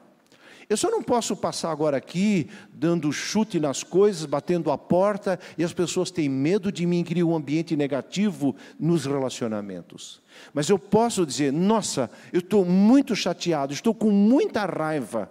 Eu 0.71 0.77
só 0.77 0.89
não 0.89 1.03
posso 1.03 1.35
passar 1.35 1.69
agora 1.69 1.97
aqui 1.97 2.47
dando 2.71 3.11
chute 3.11 3.59
nas 3.59 3.83
coisas, 3.83 4.25
batendo 4.25 4.71
a 4.71 4.77
porta, 4.77 5.37
e 5.57 5.65
as 5.65 5.73
pessoas 5.73 6.11
têm 6.11 6.29
medo 6.29 6.71
de 6.71 6.85
mim, 6.85 7.03
criar 7.03 7.25
um 7.25 7.35
ambiente 7.35 7.75
negativo 7.75 8.55
nos 8.79 9.05
relacionamentos. 9.05 10.21
Mas 10.53 10.69
eu 10.69 10.79
posso 10.79 11.25
dizer: 11.25 11.51
nossa, 11.51 12.09
eu 12.31 12.39
estou 12.39 12.63
muito 12.63 13.17
chateado, 13.17 13.73
estou 13.73 13.93
com 13.93 14.09
muita 14.09 14.65
raiva, 14.65 15.29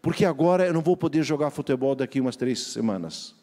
porque 0.00 0.24
agora 0.24 0.66
eu 0.66 0.72
não 0.72 0.80
vou 0.80 0.96
poder 0.96 1.22
jogar 1.22 1.50
futebol 1.50 1.94
daqui 1.94 2.18
umas 2.18 2.36
três 2.36 2.58
semanas. 2.58 3.34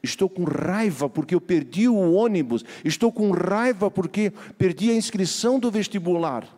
Estou 0.00 0.28
com 0.28 0.44
raiva 0.44 1.10
porque 1.10 1.34
eu 1.34 1.40
perdi 1.40 1.88
o 1.88 2.12
ônibus. 2.12 2.64
Estou 2.84 3.10
com 3.10 3.32
raiva 3.32 3.90
porque 3.90 4.32
perdi 4.56 4.92
a 4.92 4.94
inscrição 4.94 5.58
do 5.58 5.68
vestibular. 5.68 6.57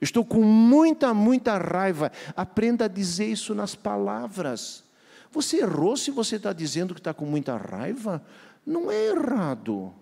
Estou 0.00 0.24
com 0.24 0.42
muita, 0.42 1.12
muita 1.14 1.56
raiva. 1.58 2.12
Aprenda 2.36 2.84
a 2.84 2.88
dizer 2.88 3.26
isso 3.26 3.54
nas 3.54 3.74
palavras. 3.74 4.84
Você 5.30 5.58
errou 5.58 5.96
se 5.96 6.10
você 6.10 6.36
está 6.36 6.52
dizendo 6.52 6.94
que 6.94 7.00
está 7.00 7.14
com 7.14 7.24
muita 7.24 7.56
raiva? 7.56 8.22
Não 8.64 8.90
é 8.90 9.08
errado. 9.08 9.92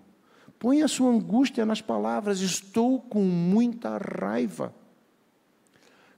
Põe 0.58 0.82
a 0.82 0.88
sua 0.88 1.10
angústia 1.10 1.66
nas 1.66 1.80
palavras. 1.80 2.40
Estou 2.40 3.00
com 3.00 3.22
muita 3.22 3.98
raiva. 3.98 4.74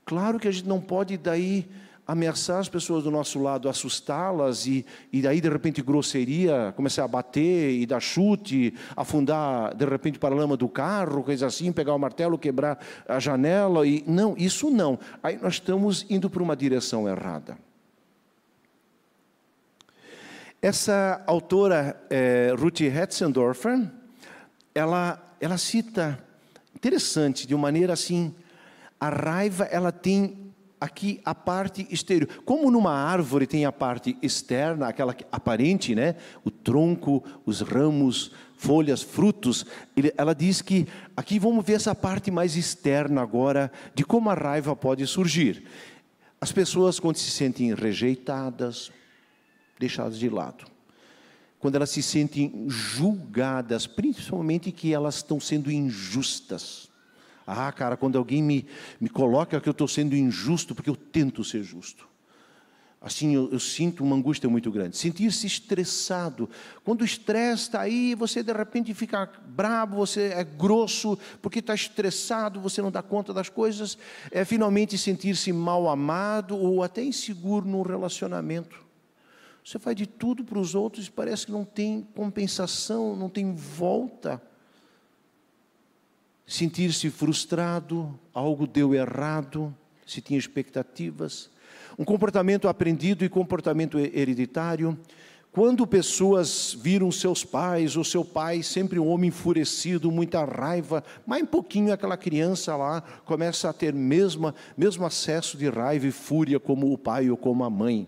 Claro 0.05 0.39
que 0.39 0.47
a 0.47 0.53
gente 0.53 0.69
não 0.69 0.81
pode 0.81 1.17
daí 1.17 1.69
ameaçar 2.07 2.61
as 2.61 2.69
pessoas 2.69 3.05
do 3.05 3.11
nosso 3.11 3.43
lado, 3.43 3.69
assustá-las 3.69 4.67
e, 4.67 4.87
e 5.13 5.21
daí 5.21 5.41
de 5.41 5.49
repente 5.49 5.83
grosseria, 5.83 6.73
começar 6.77 7.05
a 7.05 7.09
bater 7.09 7.73
e 7.73 7.85
dar 7.85 8.01
chute, 8.01 8.73
afundar 8.95 9.75
de 9.75 9.85
repente 9.85 10.19
para 10.19 10.35
a 10.35 10.39
lama 10.39 10.57
do 10.57 10.69
carro, 10.69 11.25
coisa 11.25 11.47
assim, 11.47 11.73
pegar 11.73 11.95
o 11.95 11.99
martelo, 11.99 12.39
quebrar 12.39 12.79
a 13.09 13.19
janela 13.19 13.87
e 13.87 14.05
não, 14.07 14.37
isso 14.37 14.71
não. 14.71 14.99
Aí 15.23 15.39
nós 15.43 15.55
estamos 15.55 16.07
indo 16.09 16.31
para 16.31 16.43
uma 16.43 16.57
direção 16.57 17.09
errada. 17.09 17.59
Essa 20.63 21.23
autora 21.27 22.01
é, 22.09 22.55
Ruth 22.57 22.81
Hetzendorfer, 22.81 23.91
ela 24.75 25.23
ela 25.41 25.59
cita 25.59 26.19
interessante 26.75 27.47
de 27.47 27.55
uma 27.55 27.63
maneira 27.63 27.93
assim, 27.93 28.35
a 28.99 29.09
raiva 29.09 29.65
ela 29.65 29.93
tem 29.93 30.46
aqui 30.81 31.21
a 31.25 31.35
parte 31.35 31.87
exterior. 31.91 32.29
Como 32.45 32.71
numa 32.71 32.93
árvore 32.93 33.47
tem 33.47 33.65
a 33.65 33.73
parte 33.73 34.17
externa, 34.23 34.89
aquela 34.89 35.17
aparente, 35.33 35.95
né? 35.95 36.17
O 36.45 36.51
tronco, 36.51 37.25
os 37.45 37.61
ramos, 37.61 38.33
folhas, 38.57 39.03
frutos. 39.03 39.67
ela 40.17 40.35
diz 40.35 40.63
que 40.63 40.87
aqui 41.17 41.39
vamos 41.39 41.65
ver 41.65 41.75
essa 41.75 41.95
parte 41.95 42.31
mais 42.31 42.57
externa 42.57 43.23
agora 43.23 43.71
de 43.95 44.05
como 44.05 44.31
a 44.31 44.35
raiva 44.35 44.75
pode 44.77 45.07
surgir. 45.07 45.65
As 46.41 46.53
pessoas 46.53 47.01
quando 47.01 47.17
se 47.17 47.31
sentem 47.31 47.75
rejeitadas, 47.75 48.93
deixadas 49.79 50.19
de 50.19 50.29
lado. 50.29 50.65
Quando 51.59 51.77
elas 51.77 51.91
se 51.91 52.03
sentem 52.03 52.67
julgadas, 52.69 53.87
principalmente 53.87 54.71
que 54.71 54.93
elas 54.93 55.17
estão 55.17 55.41
sendo 55.41 55.71
injustas 55.71 56.91
ah, 57.47 57.71
cara, 57.71 57.97
quando 57.97 58.19
alguém 58.19 58.43
me, 58.43 58.67
me 59.01 59.09
coloca 59.09 59.61
que 59.61 59.69
eu 59.69 59.73
estou 59.73 59.87
sendo 59.87 60.17
injusto, 60.17 60.75
porque 60.75 60.91
eu 60.91 60.97
tento 60.97 61.45
ser 61.45 61.63
justo. 61.63 62.09
Assim, 63.01 63.37
eu, 63.37 63.49
eu 63.53 63.61
sinto 63.61 64.03
uma 64.03 64.17
angústia 64.17 64.51
muito 64.51 64.69
grande. 64.69 64.97
Sentir-se 64.97 65.47
estressado. 65.47 66.51
Quando 66.83 67.03
o 67.03 67.05
estresse 67.05 67.63
está 67.63 67.83
aí, 67.83 68.17
você 68.17 68.43
de 68.43 68.53
repente 68.53 68.93
fica 68.95 69.31
bravo, 69.47 69.97
você 69.97 70.33
é 70.35 70.43
grosso, 70.43 71.17
porque 71.41 71.61
está 71.61 71.73
estressado, 71.73 72.59
você 72.59 72.83
não 72.83 72.91
dá 72.91 73.03
conta 73.03 73.33
das 73.33 73.49
coisas. 73.49 73.97
É 74.33 74.45
finalmente 74.45 74.99
sentir-se 74.99 75.53
mal 75.53 75.89
amado 75.89 76.57
ou 76.57 76.83
até 76.83 77.05
inseguro 77.05 77.65
num 77.65 77.83
relacionamento. 77.83 78.85
Você 79.65 79.79
faz 79.79 79.95
de 79.95 80.07
tudo 80.07 80.43
para 80.43 80.59
os 80.59 80.75
outros 80.75 81.07
e 81.07 81.11
parece 81.11 81.47
que 81.47 81.53
não 81.53 81.65
tem 81.65 82.03
compensação, 82.13 83.15
não 83.15 83.29
tem 83.29 83.55
volta 83.55 84.43
sentir-se 86.47 87.11
frustrado, 87.11 88.19
algo 88.33 88.67
deu 88.67 88.95
errado, 88.95 89.75
se 90.07 90.21
tinha 90.21 90.39
expectativas, 90.39 91.51
um 91.99 92.05
comportamento 92.05 92.69
aprendido 92.69 93.25
e 93.25 93.29
comportamento 93.29 93.99
hereditário. 93.99 94.97
Quando 95.51 95.87
pessoas 95.87 96.77
viram 96.79 97.11
seus 97.11 97.43
pais, 97.43 97.97
ou 97.97 98.05
seu 98.05 98.23
pai, 98.23 98.63
sempre 98.63 98.99
um 98.99 99.09
homem 99.09 99.29
enfurecido, 99.29 100.13
muita 100.13 100.45
raiva, 100.45 101.03
mais 101.27 101.43
um 101.43 101.47
pouquinho 101.47 101.93
aquela 101.93 102.17
criança 102.17 102.77
lá 102.77 103.01
começa 103.25 103.71
a 103.71 103.73
ter 103.73 103.95
mesmo, 103.95 104.55
mesmo 104.77 105.07
acesso 105.07 105.57
de 105.57 105.69
raiva 105.69 106.07
e 106.07 106.13
fúria 106.13 106.61
como 106.61 106.93
o 106.93 106.99
pai 106.99 107.31
ou 107.31 107.37
como 107.39 107.65
a 107.65 107.71
mãe. 107.71 108.07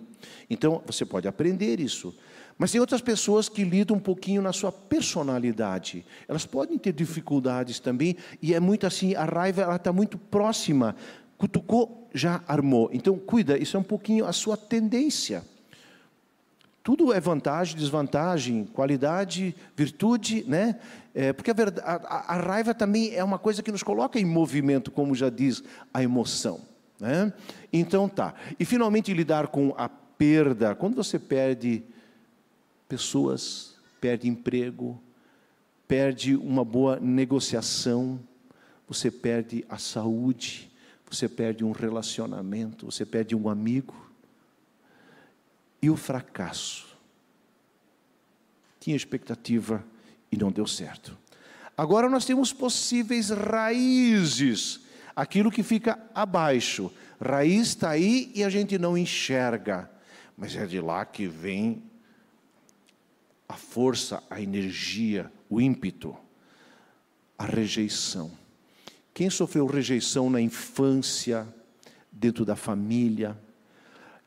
Então, 0.50 0.82
você 0.86 1.06
pode 1.06 1.26
aprender 1.26 1.80
isso. 1.80 2.14
Mas 2.58 2.72
tem 2.72 2.80
outras 2.80 3.00
pessoas 3.00 3.48
que 3.48 3.62
lidam 3.62 3.96
um 3.96 4.00
pouquinho 4.00 4.42
na 4.42 4.52
sua 4.52 4.72
personalidade. 4.72 6.04
Elas 6.26 6.44
podem 6.44 6.76
ter 6.76 6.92
dificuldades 6.92 7.78
também, 7.78 8.16
e 8.42 8.52
é 8.52 8.58
muito 8.58 8.84
assim, 8.84 9.14
a 9.14 9.24
raiva 9.24 9.62
ela 9.62 9.76
está 9.76 9.92
muito 9.92 10.18
próxima. 10.18 10.96
Cutucou, 11.38 12.08
já 12.12 12.42
armou. 12.48 12.90
Então, 12.92 13.16
cuida, 13.16 13.56
isso 13.56 13.76
é 13.76 13.80
um 13.80 13.84
pouquinho 13.84 14.26
a 14.26 14.32
sua 14.32 14.56
tendência. 14.56 15.44
Tudo 16.82 17.12
é 17.12 17.20
vantagem, 17.20 17.76
desvantagem, 17.76 18.64
qualidade, 18.64 19.54
virtude, 19.76 20.44
né? 20.48 20.80
É, 21.14 21.32
porque 21.32 21.50
a, 21.50 21.54
verdade, 21.54 21.86
a, 21.86 22.34
a, 22.34 22.40
raiva 22.40 22.74
também 22.74 23.14
é 23.14 23.22
uma 23.22 23.38
coisa 23.38 23.62
que 23.62 23.70
nos 23.70 23.82
coloca 23.82 24.18
em 24.18 24.24
movimento, 24.24 24.90
como 24.90 25.14
já 25.14 25.28
diz 25.28 25.62
a 25.92 26.02
emoção. 26.02 26.60
Né? 26.98 27.32
Então 27.72 28.08
tá. 28.08 28.34
E 28.58 28.64
finalmente 28.64 29.12
lidar 29.12 29.48
com 29.48 29.74
a 29.76 29.88
perda. 29.88 30.74
Quando 30.74 30.96
você 30.96 31.18
perde 31.18 31.84
pessoas 32.88 33.76
perdem 34.00 34.30
emprego, 34.30 35.00
perde 35.86 36.36
uma 36.36 36.64
boa 36.64 36.98
negociação, 36.98 38.20
você 38.88 39.10
perde 39.10 39.64
a 39.68 39.78
saúde, 39.78 40.70
você 41.08 41.28
perde 41.28 41.64
um 41.64 41.72
relacionamento, 41.72 42.86
você 42.86 43.04
perde 43.04 43.34
um 43.34 43.48
amigo. 43.48 43.94
E 45.80 45.90
o 45.90 45.96
fracasso? 45.96 46.86
Tinha 48.80 48.96
expectativa 48.96 49.84
e 50.30 50.36
não 50.36 50.50
deu 50.50 50.66
certo. 50.66 51.16
Agora 51.76 52.08
nós 52.08 52.24
temos 52.24 52.52
possíveis 52.52 53.30
raízes, 53.30 54.80
aquilo 55.14 55.50
que 55.50 55.62
fica 55.62 55.98
abaixo. 56.14 56.92
Raiz 57.20 57.68
está 57.68 57.90
aí 57.90 58.32
e 58.34 58.42
a 58.42 58.50
gente 58.50 58.78
não 58.78 58.98
enxerga, 58.98 59.90
mas 60.36 60.56
é 60.56 60.66
de 60.66 60.80
lá 60.80 61.04
que 61.04 61.26
vem 61.26 61.82
a 63.48 63.54
força, 63.54 64.22
a 64.28 64.40
energia, 64.40 65.32
o 65.48 65.60
ímpeto, 65.60 66.14
a 67.36 67.46
rejeição. 67.46 68.30
Quem 69.14 69.30
sofreu 69.30 69.66
rejeição 69.66 70.28
na 70.28 70.40
infância, 70.40 71.46
dentro 72.12 72.44
da 72.44 72.54
família, 72.54 73.38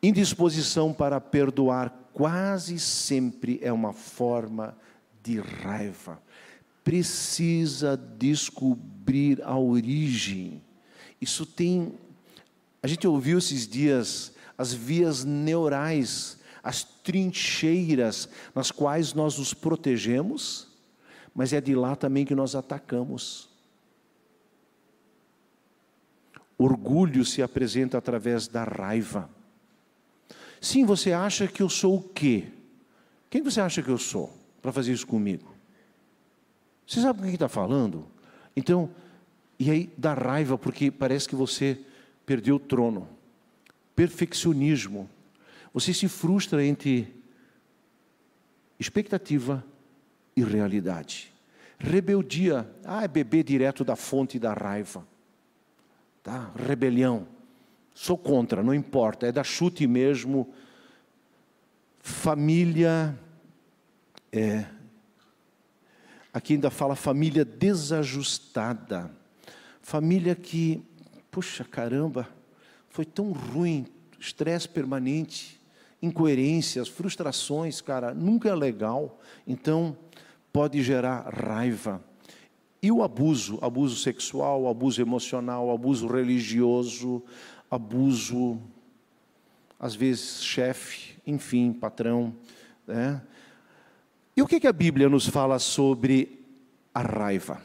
indisposição 0.02 0.92
para 0.92 1.22
perdoar, 1.22 2.10
quase 2.14 2.80
sempre 2.80 3.60
é 3.62 3.72
uma 3.72 3.94
forma 3.94 4.78
de 5.24 5.40
raiva. 5.40 6.22
Precisa 6.84 7.96
descobrir 7.96 9.42
a 9.44 9.58
origem. 9.58 10.62
Isso 11.22 11.46
tem. 11.46 11.94
A 12.82 12.88
gente 12.88 13.08
ouviu 13.08 13.38
esses 13.38 13.68
dias 13.68 14.34
as 14.58 14.74
vias 14.74 15.24
neurais, 15.26 16.38
as 16.64 16.84
trincheiras 16.84 18.30
nas 18.54 18.72
quais 18.72 19.14
nós 19.14 19.38
nos 19.38 19.54
protegemos, 19.54 20.68
mas 21.34 21.54
é 21.54 21.62
de 21.62 21.76
lá 21.76 21.96
também 21.96 22.26
que 22.26 22.36
nós 22.36 22.56
atacamos. 22.56 23.50
Orgulho 26.58 27.26
se 27.26 27.42
apresenta 27.42 27.98
através 27.98 28.48
da 28.48 28.64
raiva. 28.64 29.30
Sim, 30.60 30.86
você 30.86 31.12
acha 31.12 31.48
que 31.48 31.64
eu 31.64 31.70
sou 31.70 31.98
o 31.98 32.04
quê? 32.04 32.48
Quem 33.30 33.42
você 33.42 33.60
acha 33.60 33.82
que 33.82 33.90
eu 33.90 33.98
sou 33.98 34.32
para 34.62 34.72
fazer 34.72 34.94
isso 34.94 35.08
comigo? 35.08 35.56
Você 36.86 37.02
sabe 37.02 37.22
o 37.22 37.24
que 37.24 37.30
está 37.30 37.50
falando? 37.50 38.06
Então, 38.56 38.90
e 39.58 39.72
aí 39.72 39.90
dá 39.98 40.14
raiva 40.14 40.58
porque 40.58 40.92
parece 40.92 41.28
que 41.28 41.36
você 41.36 41.80
perdeu 42.26 42.58
o 42.58 42.60
trono. 42.60 43.08
Perfeccionismo. 43.96 45.10
Você 45.74 45.94
se 45.94 46.08
frustra 46.08 46.66
entre 46.66 47.14
expectativa 48.80 49.64
e 50.36 50.44
realidade. 50.44 51.32
Rebeldia, 51.80 52.70
ah, 52.84 53.04
é 53.04 53.08
beber 53.08 53.44
direto 53.44 53.84
da 53.84 53.96
fonte 53.96 54.38
da 54.38 54.54
raiva. 54.54 55.06
Tá? 56.24 56.52
Rebelião. 56.56 57.28
Sou 57.94 58.18
contra, 58.18 58.64
não 58.64 58.74
importa, 58.74 59.28
é 59.28 59.32
da 59.32 59.44
chute 59.44 59.86
mesmo. 59.88 60.54
Família, 62.00 63.18
é, 64.32 64.66
aqui 66.34 66.54
ainda 66.54 66.72
fala 66.72 66.96
família 66.96 67.46
desajustada. 67.46 69.12
Família 69.82 70.36
que, 70.36 70.84
puxa 71.30 71.64
caramba, 71.64 72.28
foi 72.90 73.06
tão 73.06 73.32
ruim, 73.32 73.86
estresse 74.20 74.68
permanente, 74.68 75.61
incoerências, 76.02 76.88
frustrações, 76.88 77.80
cara, 77.80 78.14
nunca 78.14 78.50
é 78.50 78.56
legal. 78.56 79.20
Então, 79.48 79.96
pode 80.52 80.82
gerar 80.82 81.30
raiva. 81.30 82.04
E 82.82 82.92
o 82.92 83.04
abuso, 83.04 83.60
abuso 83.62 83.96
sexual, 83.96 84.68
abuso 84.68 85.02
emocional, 85.02 85.70
abuso 85.70 86.08
religioso, 86.08 87.22
abuso, 87.70 88.60
às 89.80 89.94
vezes 89.94 90.44
chefe, 90.44 91.16
enfim, 91.26 91.72
patrão. 91.72 92.36
Né? 92.88 93.22
E 94.36 94.42
o 94.42 94.48
que, 94.48 94.60
que 94.60 94.68
a 94.68 94.74
Bíblia 94.74 95.08
nos 95.08 95.28
fala 95.28 95.60
sobre 95.60 96.44
a 96.94 97.02
raiva? 97.02 97.62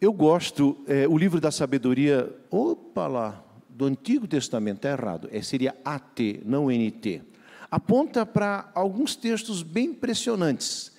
Eu 0.00 0.12
gosto, 0.12 0.78
é, 0.86 1.06
o 1.06 1.18
livro 1.18 1.40
da 1.40 1.50
sabedoria, 1.50 2.34
opa 2.50 3.06
lá, 3.06 3.44
do 3.78 3.84
Antigo 3.86 4.26
Testamento, 4.26 4.78
está 4.78 4.90
errado, 4.90 5.28
é, 5.30 5.40
seria 5.40 5.72
AT, 5.84 6.40
não 6.44 6.66
NT. 6.66 7.22
Aponta 7.70 8.26
para 8.26 8.68
alguns 8.74 9.14
textos 9.14 9.62
bem 9.62 9.90
impressionantes. 9.90 10.90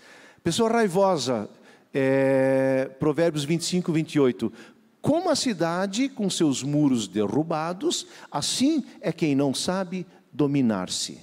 Pessoa 0.41 0.71
raivosa, 0.71 1.49
é, 1.93 2.89
Provérbios 2.97 3.43
25, 3.43 3.91
28. 3.91 4.53
Como 5.01 5.29
a 5.29 5.35
cidade 5.35 6.07
com 6.07 6.29
seus 6.29 6.63
muros 6.63 7.05
derrubados, 7.05 8.07
assim 8.31 8.85
é 9.01 9.11
quem 9.11 9.35
não 9.35 9.53
sabe 9.53 10.07
dominar-se. 10.31 11.19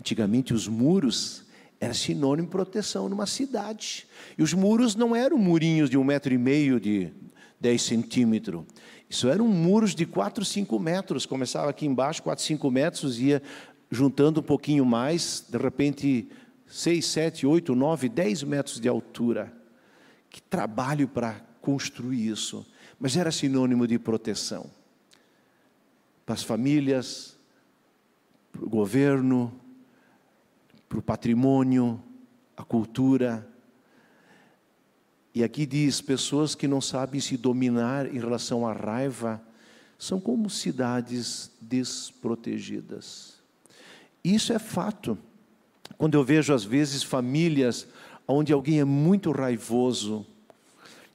Antigamente, 0.00 0.52
os 0.52 0.66
muros 0.66 1.44
eram 1.78 1.94
sinônimo 1.94 2.48
de 2.48 2.50
proteção 2.50 3.08
numa 3.08 3.26
cidade. 3.26 4.08
E 4.36 4.42
os 4.42 4.52
muros 4.52 4.96
não 4.96 5.14
eram 5.14 5.38
murinhos 5.38 5.88
de 5.88 5.96
um 5.96 6.02
metro 6.02 6.34
e 6.34 6.38
meio, 6.38 6.80
de 6.80 7.12
10 7.60 7.80
centímetros. 7.80 8.64
Isso 9.10 9.28
eram 9.28 9.46
muros 9.46 9.94
de 9.94 10.06
4, 10.06 10.42
5 10.42 10.78
metros. 10.78 11.26
Começava 11.26 11.68
aqui 11.68 11.84
embaixo, 11.84 12.22
4, 12.22 12.42
5 12.42 12.70
metros, 12.70 13.20
ia 13.20 13.42
juntando 13.90 14.40
um 14.40 14.42
pouquinho 14.42 14.86
mais, 14.86 15.44
de 15.46 15.58
repente, 15.58 16.28
6, 16.66 17.04
7, 17.04 17.46
8, 17.46 17.74
9, 17.74 18.08
10 18.08 18.44
metros 18.44 18.80
de 18.80 18.88
altura. 18.88 19.52
Que 20.30 20.40
trabalho 20.40 21.06
para 21.06 21.40
construir 21.60 22.28
isso 22.28 22.64
mas 23.00 23.16
era 23.16 23.32
sinônimo 23.32 23.86
de 23.86 23.98
proteção 23.98 24.70
para 26.26 26.34
as 26.34 26.42
famílias, 26.42 27.36
para 28.52 28.62
o 28.62 28.68
governo, 28.68 29.50
para 30.86 30.98
o 30.98 31.02
patrimônio, 31.02 32.00
a 32.54 32.62
cultura. 32.62 33.48
E 35.34 35.44
aqui 35.44 35.64
diz: 35.66 36.00
pessoas 36.00 36.54
que 36.54 36.66
não 36.66 36.80
sabem 36.80 37.20
se 37.20 37.36
dominar 37.36 38.06
em 38.06 38.18
relação 38.18 38.66
à 38.66 38.72
raiva 38.72 39.40
são 39.98 40.20
como 40.20 40.48
cidades 40.48 41.50
desprotegidas. 41.60 43.34
Isso 44.24 44.52
é 44.52 44.58
fato. 44.58 45.16
Quando 45.98 46.14
eu 46.14 46.24
vejo, 46.24 46.54
às 46.54 46.64
vezes, 46.64 47.02
famílias 47.02 47.86
onde 48.26 48.52
alguém 48.52 48.80
é 48.80 48.84
muito 48.84 49.30
raivoso, 49.32 50.26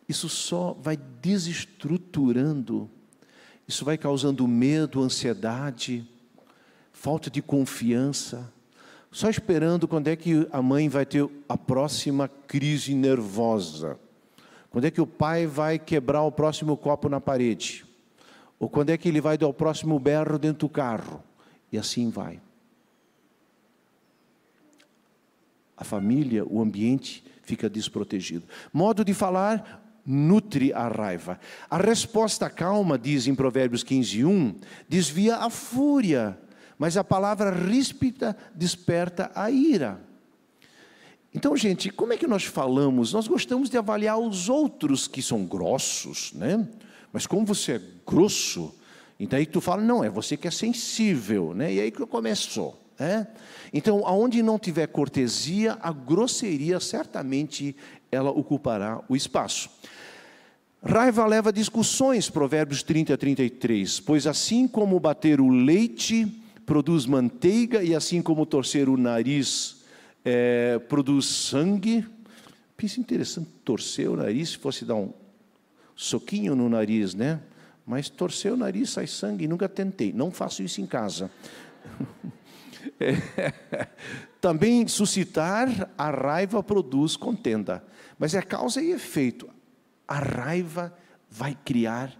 isso 0.08 0.30
só 0.30 0.78
vai 0.80 0.97
desestruturando, 0.97 2.89
isso 3.67 3.84
vai 3.84 3.97
causando 3.97 4.47
medo, 4.47 5.01
ansiedade, 5.01 6.08
falta 6.91 7.30
de 7.30 7.41
confiança, 7.41 8.51
só 9.12 9.30
esperando 9.30 9.88
quando 9.88 10.10
é 10.10 10.15
que 10.15 10.47
a 10.51 10.62
mãe 10.62 10.89
vai 10.89 11.06
ter 11.06 11.28
a 11.47 11.58
próxima 11.58 12.28
crise 12.28 12.93
nervosa, 12.93 13.97
quando 14.75 14.83
é 14.83 14.91
que 14.91 14.99
o 14.99 15.07
pai 15.07 15.47
vai 15.47 15.79
quebrar 15.79 16.23
o 16.23 16.31
próximo 16.33 16.75
copo 16.75 17.07
na 17.07 17.21
parede, 17.21 17.85
ou 18.59 18.67
quando 18.67 18.89
é 18.89 18.97
que 18.97 19.07
ele 19.07 19.21
vai 19.21 19.38
dar 19.38 19.47
o 19.47 19.53
próximo 19.53 19.97
berro 19.97 20.38
dentro 20.38 20.67
do 20.67 20.69
carro, 20.69 21.23
e 21.71 21.77
assim 21.77 22.09
vai. 22.09 22.41
A 25.77 25.85
família, 25.85 26.43
o 26.45 26.61
ambiente 26.61 27.23
fica 27.43 27.69
desprotegido. 27.69 28.43
Modo 28.73 29.05
de 29.05 29.13
falar, 29.13 29.81
nutre 30.05 30.73
a 30.73 30.89
raiva. 30.89 31.39
A 31.69 31.77
resposta 31.77 32.49
calma, 32.49 32.99
diz 32.99 33.27
em 33.27 33.33
Provérbios 33.33 33.81
15, 33.81 34.25
1, 34.25 34.55
desvia 34.89 35.38
a 35.38 35.49
fúria, 35.49 36.38
mas 36.77 36.97
a 36.97 37.03
palavra 37.05 37.49
ríspida 37.49 38.35
desperta 38.53 39.31
a 39.33 39.49
ira. 39.49 40.01
Então, 41.36 41.54
gente, 41.58 41.89
como 41.89 42.13
é 42.13 42.17
que 42.17 42.26
nós 42.26 42.45
falamos? 42.45 43.12
Nós 43.12 43.28
gostamos 43.28 43.69
de 43.69 43.78
avaliar 43.78 44.17
os 44.17 44.48
outros 44.48 45.06
que 45.06 45.21
são 45.21 45.45
grossos, 45.45 46.32
né? 46.32 46.65
Mas 47.12 47.28
como 47.28 47.45
você 47.45 47.74
é 47.74 47.82
grosso, 48.08 48.74
então 49.19 49.38
aí 49.38 49.45
tu 49.45 49.60
fala, 49.60 49.82
não, 49.82 50.02
é 50.02 50.10
você 50.10 50.38
que 50.38 50.48
é 50.48 50.52
sensível, 50.52 51.54
né? 51.54 51.74
E 51.74 51.82
aí 51.82 51.91
que 51.91 52.06
começou. 52.06 52.82
É? 52.98 53.28
Então, 53.74 54.08
aonde 54.08 54.41
não 54.41 54.58
tiver 54.58 54.88
cortesia, 54.88 55.78
a 55.82 55.91
grosseria 55.91 56.80
certamente 56.80 57.76
ela 58.10 58.30
ocupará 58.30 59.04
o 59.10 59.15
espaço. 59.17 59.69
Raiva 60.82 61.26
leva 61.26 61.52
discussões, 61.52 62.30
Provérbios 62.30 62.82
30 62.82 63.13
a 63.13 63.17
33. 63.17 64.00
Pois 64.00 64.26
assim 64.26 64.69
como 64.69 64.98
bater 65.02 65.41
o 65.41 65.50
leite 65.50 66.26
produz 66.65 67.06
manteiga, 67.06 67.84
e 67.84 67.93
assim 67.93 68.21
como 68.21 68.45
torcer 68.45 68.88
o 68.88 68.95
nariz 68.95 69.84
é, 70.25 70.79
produz 70.79 71.27
sangue. 71.27 72.05
Pensa 72.75 72.99
interessante, 72.99 73.49
torcer 73.63 74.09
o 74.09 74.17
nariz, 74.17 74.49
se 74.49 74.57
fosse 74.57 74.83
dar 74.83 74.95
um 74.95 75.13
soquinho 75.95 76.55
no 76.55 76.67
nariz, 76.67 77.13
né? 77.13 77.39
Mas 77.85 78.09
torcer 78.09 78.51
o 78.51 78.57
nariz 78.57 78.89
sai 78.89 79.05
sangue, 79.05 79.47
nunca 79.47 79.69
tentei. 79.69 80.11
Não 80.11 80.31
faço 80.31 80.63
isso 80.63 80.81
em 80.81 80.88
casa. 80.88 81.29
É. 82.99 83.17
Também 84.39 84.88
suscitar 84.88 85.89
a 85.97 86.11
raiva 86.11 86.61
produz 86.61 87.17
contenda, 87.17 87.83
mas 88.17 88.35
é 88.35 88.41
causa 88.41 88.79
e 88.79 88.91
efeito. 88.91 89.49
A 90.07 90.19
raiva 90.19 90.95
vai 91.29 91.57
criar 91.65 92.15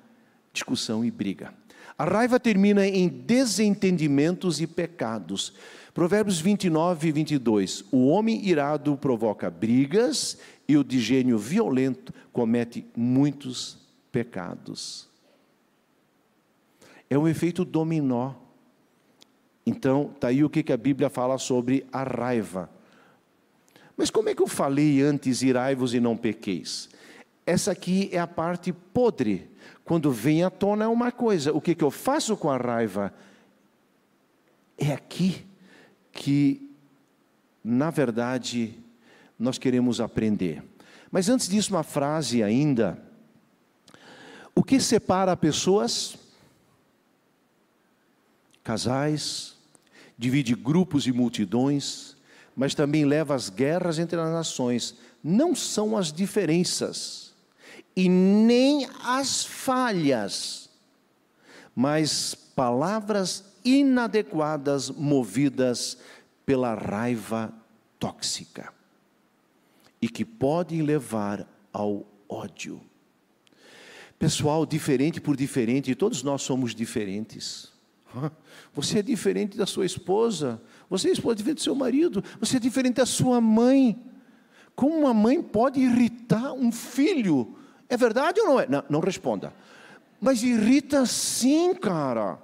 discussão 0.52 1.06
e 1.06 1.12
briga. 1.12 1.54
A 1.98 2.04
raiva 2.04 2.40
termina 2.40 2.86
em 2.86 3.08
desentendimentos 3.08 4.60
e 4.60 4.68
pecados. 4.68 5.54
Provérbios 5.96 6.42
29 6.42 7.08
e 7.08 7.12
22. 7.14 7.86
O 7.90 8.08
homem 8.08 8.46
irado 8.46 8.98
provoca 8.98 9.50
brigas 9.50 10.38
e 10.68 10.76
o 10.76 10.84
de 10.84 11.00
gênio 11.00 11.38
violento 11.38 12.14
comete 12.34 12.86
muitos 12.94 13.78
pecados. 14.12 15.08
É 17.10 17.18
um 17.18 17.26
efeito 17.30 17.64
dominó. 17.64 18.34
Então, 19.66 20.12
está 20.14 20.28
aí 20.28 20.44
o 20.44 20.50
que 20.50 20.74
a 20.74 20.76
Bíblia 20.76 21.10
fala 21.10 21.38
sobre 21.38 21.86
a 21.94 22.04
raiva. 22.04 22.70
Mas 23.96 24.10
como 24.10 24.28
é 24.28 24.36
que 24.36 24.42
eu 24.42 24.48
falei 24.48 25.02
antes, 25.02 25.42
irai-vos 25.42 25.94
e 25.94 26.02
não 26.02 26.18
pequeis? 26.18 26.90
Essa 27.46 27.72
aqui 27.72 28.10
é 28.12 28.20
a 28.20 28.28
parte 28.28 28.74
podre. 28.74 29.50
Quando 29.86 30.12
vem 30.12 30.44
à 30.44 30.50
tona 30.50 30.84
é 30.84 30.88
uma 30.90 31.14
coisa, 31.14 31.54
o 31.54 31.62
que, 31.62 31.74
que 31.74 31.86
eu 31.86 31.92
faço 31.92 32.36
com 32.36 32.50
a 32.50 32.58
raiva? 32.58 33.14
É 34.78 34.92
aqui 34.92 35.55
que, 36.16 36.72
na 37.62 37.92
verdade, 37.92 38.74
nós 39.38 39.58
queremos 39.58 40.00
aprender. 40.00 40.64
Mas 41.12 41.28
antes 41.30 41.48
disso, 41.48 41.74
uma 41.74 41.84
frase 41.84 42.42
ainda. 42.42 42.98
O 44.56 44.64
que 44.64 44.80
separa 44.80 45.36
pessoas? 45.36 46.18
Casais, 48.64 49.56
divide 50.18 50.56
grupos 50.56 51.06
e 51.06 51.12
multidões, 51.12 52.16
mas 52.56 52.74
também 52.74 53.04
leva 53.06 53.36
às 53.36 53.50
guerras 53.50 54.00
entre 54.00 54.20
as 54.20 54.32
nações. 54.32 54.96
Não 55.22 55.54
são 55.54 55.98
as 55.98 56.14
diferenças 56.14 57.34
e 57.94 58.08
nem 58.08 58.88
as 59.04 59.44
falhas, 59.44 60.70
mas 61.76 62.34
palavras 62.34 63.44
inadequadas 63.66 64.92
movidas 64.92 65.98
pela 66.46 66.76
raiva 66.76 67.52
tóxica 68.00 68.72
e 70.02 70.08
que 70.08 70.24
podem 70.24 70.84
levar 70.84 71.50
ao 71.74 72.06
ódio. 72.30 72.80
Pessoal, 74.20 74.66
diferente 74.66 75.20
por 75.20 75.36
diferente, 75.36 75.96
todos 75.96 76.24
nós 76.24 76.44
somos 76.44 76.76
diferentes. 76.76 77.74
Você 78.74 79.00
é 79.00 79.02
diferente 79.02 79.58
da 79.58 79.66
sua 79.66 79.86
esposa, 79.86 80.62
você 80.90 81.10
é 81.10 81.12
esposa 81.12 81.36
diferente 81.36 81.58
do 81.58 81.64
seu 81.64 81.76
marido, 81.76 82.24
você 82.40 82.58
é 82.58 82.60
diferente 82.60 82.96
da 82.96 83.06
sua 83.06 83.42
mãe. 83.42 83.98
Como 84.76 84.96
uma 84.96 85.14
mãe 85.14 85.42
pode 85.42 85.80
irritar 85.80 86.54
um 86.54 86.72
filho? 86.72 87.56
É 87.90 87.98
verdade 87.98 88.40
ou 88.42 88.48
não 88.48 88.60
é? 88.60 88.68
Não, 88.68 88.84
não 88.90 89.00
responda. 89.00 89.54
Mas 90.20 90.44
irrita 90.44 91.06
sim, 91.06 91.74
cara. 91.74 92.40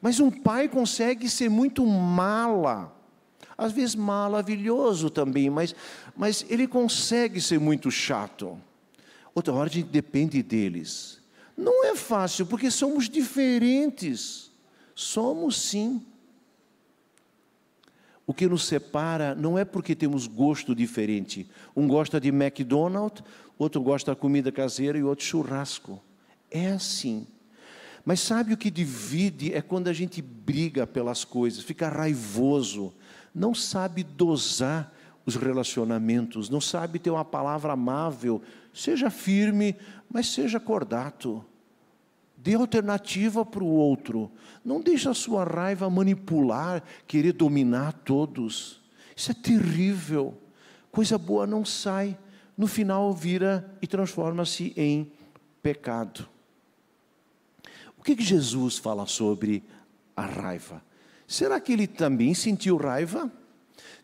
Mas 0.00 0.18
um 0.18 0.30
pai 0.30 0.68
consegue 0.68 1.28
ser 1.28 1.48
muito 1.48 1.84
mala. 1.86 2.96
Às 3.56 3.72
vezes 3.72 3.94
maravilhoso 3.94 5.10
também, 5.10 5.50
mas, 5.50 5.74
mas 6.16 6.46
ele 6.48 6.66
consegue 6.66 7.40
ser 7.40 7.60
muito 7.60 7.90
chato. 7.90 8.58
Outra 9.34 9.52
hora 9.52 9.68
depende 9.68 10.42
deles. 10.42 11.20
Não 11.56 11.84
é 11.84 11.94
fácil, 11.94 12.46
porque 12.46 12.70
somos 12.70 13.08
diferentes. 13.08 14.50
Somos 14.94 15.60
sim. 15.60 16.04
O 18.26 18.32
que 18.32 18.46
nos 18.46 18.64
separa 18.64 19.34
não 19.34 19.58
é 19.58 19.64
porque 19.64 19.94
temos 19.94 20.26
gosto 20.26 20.74
diferente. 20.74 21.50
Um 21.76 21.86
gosta 21.86 22.20
de 22.20 22.28
McDonald's, 22.28 23.22
outro 23.58 23.82
gosta 23.82 24.12
da 24.12 24.16
comida 24.16 24.50
caseira 24.50 24.96
e 24.96 25.02
outro 25.02 25.24
churrasco. 25.24 26.02
É 26.50 26.68
assim. 26.68 27.26
Mas 28.04 28.20
sabe 28.20 28.52
o 28.52 28.56
que 28.56 28.70
divide 28.70 29.52
é 29.52 29.60
quando 29.60 29.88
a 29.88 29.92
gente 29.92 30.22
briga 30.22 30.86
pelas 30.86 31.24
coisas, 31.24 31.62
fica 31.62 31.88
raivoso, 31.88 32.92
não 33.34 33.54
sabe 33.54 34.02
dosar 34.02 34.92
os 35.24 35.36
relacionamentos, 35.36 36.48
não 36.48 36.60
sabe 36.60 36.98
ter 36.98 37.10
uma 37.10 37.24
palavra 37.24 37.72
amável. 37.72 38.42
Seja 38.72 39.10
firme, 39.10 39.76
mas 40.10 40.28
seja 40.28 40.58
cordato. 40.58 41.44
Dê 42.36 42.54
alternativa 42.54 43.44
para 43.44 43.62
o 43.62 43.66
outro. 43.66 44.30
Não 44.64 44.80
deixe 44.80 45.08
a 45.08 45.14
sua 45.14 45.44
raiva 45.44 45.90
manipular, 45.90 46.82
querer 47.06 47.32
dominar 47.32 47.92
todos. 47.92 48.80
Isso 49.14 49.30
é 49.30 49.34
terrível. 49.34 50.36
Coisa 50.90 51.18
boa 51.18 51.46
não 51.46 51.64
sai. 51.64 52.16
No 52.56 52.66
final 52.66 53.12
vira 53.12 53.70
e 53.80 53.86
transforma-se 53.86 54.72
em 54.76 55.12
pecado. 55.62 56.26
Que, 58.10 58.16
que 58.16 58.24
Jesus 58.24 58.76
fala 58.76 59.06
sobre 59.06 59.62
a 60.16 60.26
raiva? 60.26 60.82
Será 61.28 61.60
que 61.60 61.72
ele 61.72 61.86
também 61.86 62.34
sentiu 62.34 62.76
raiva? 62.76 63.30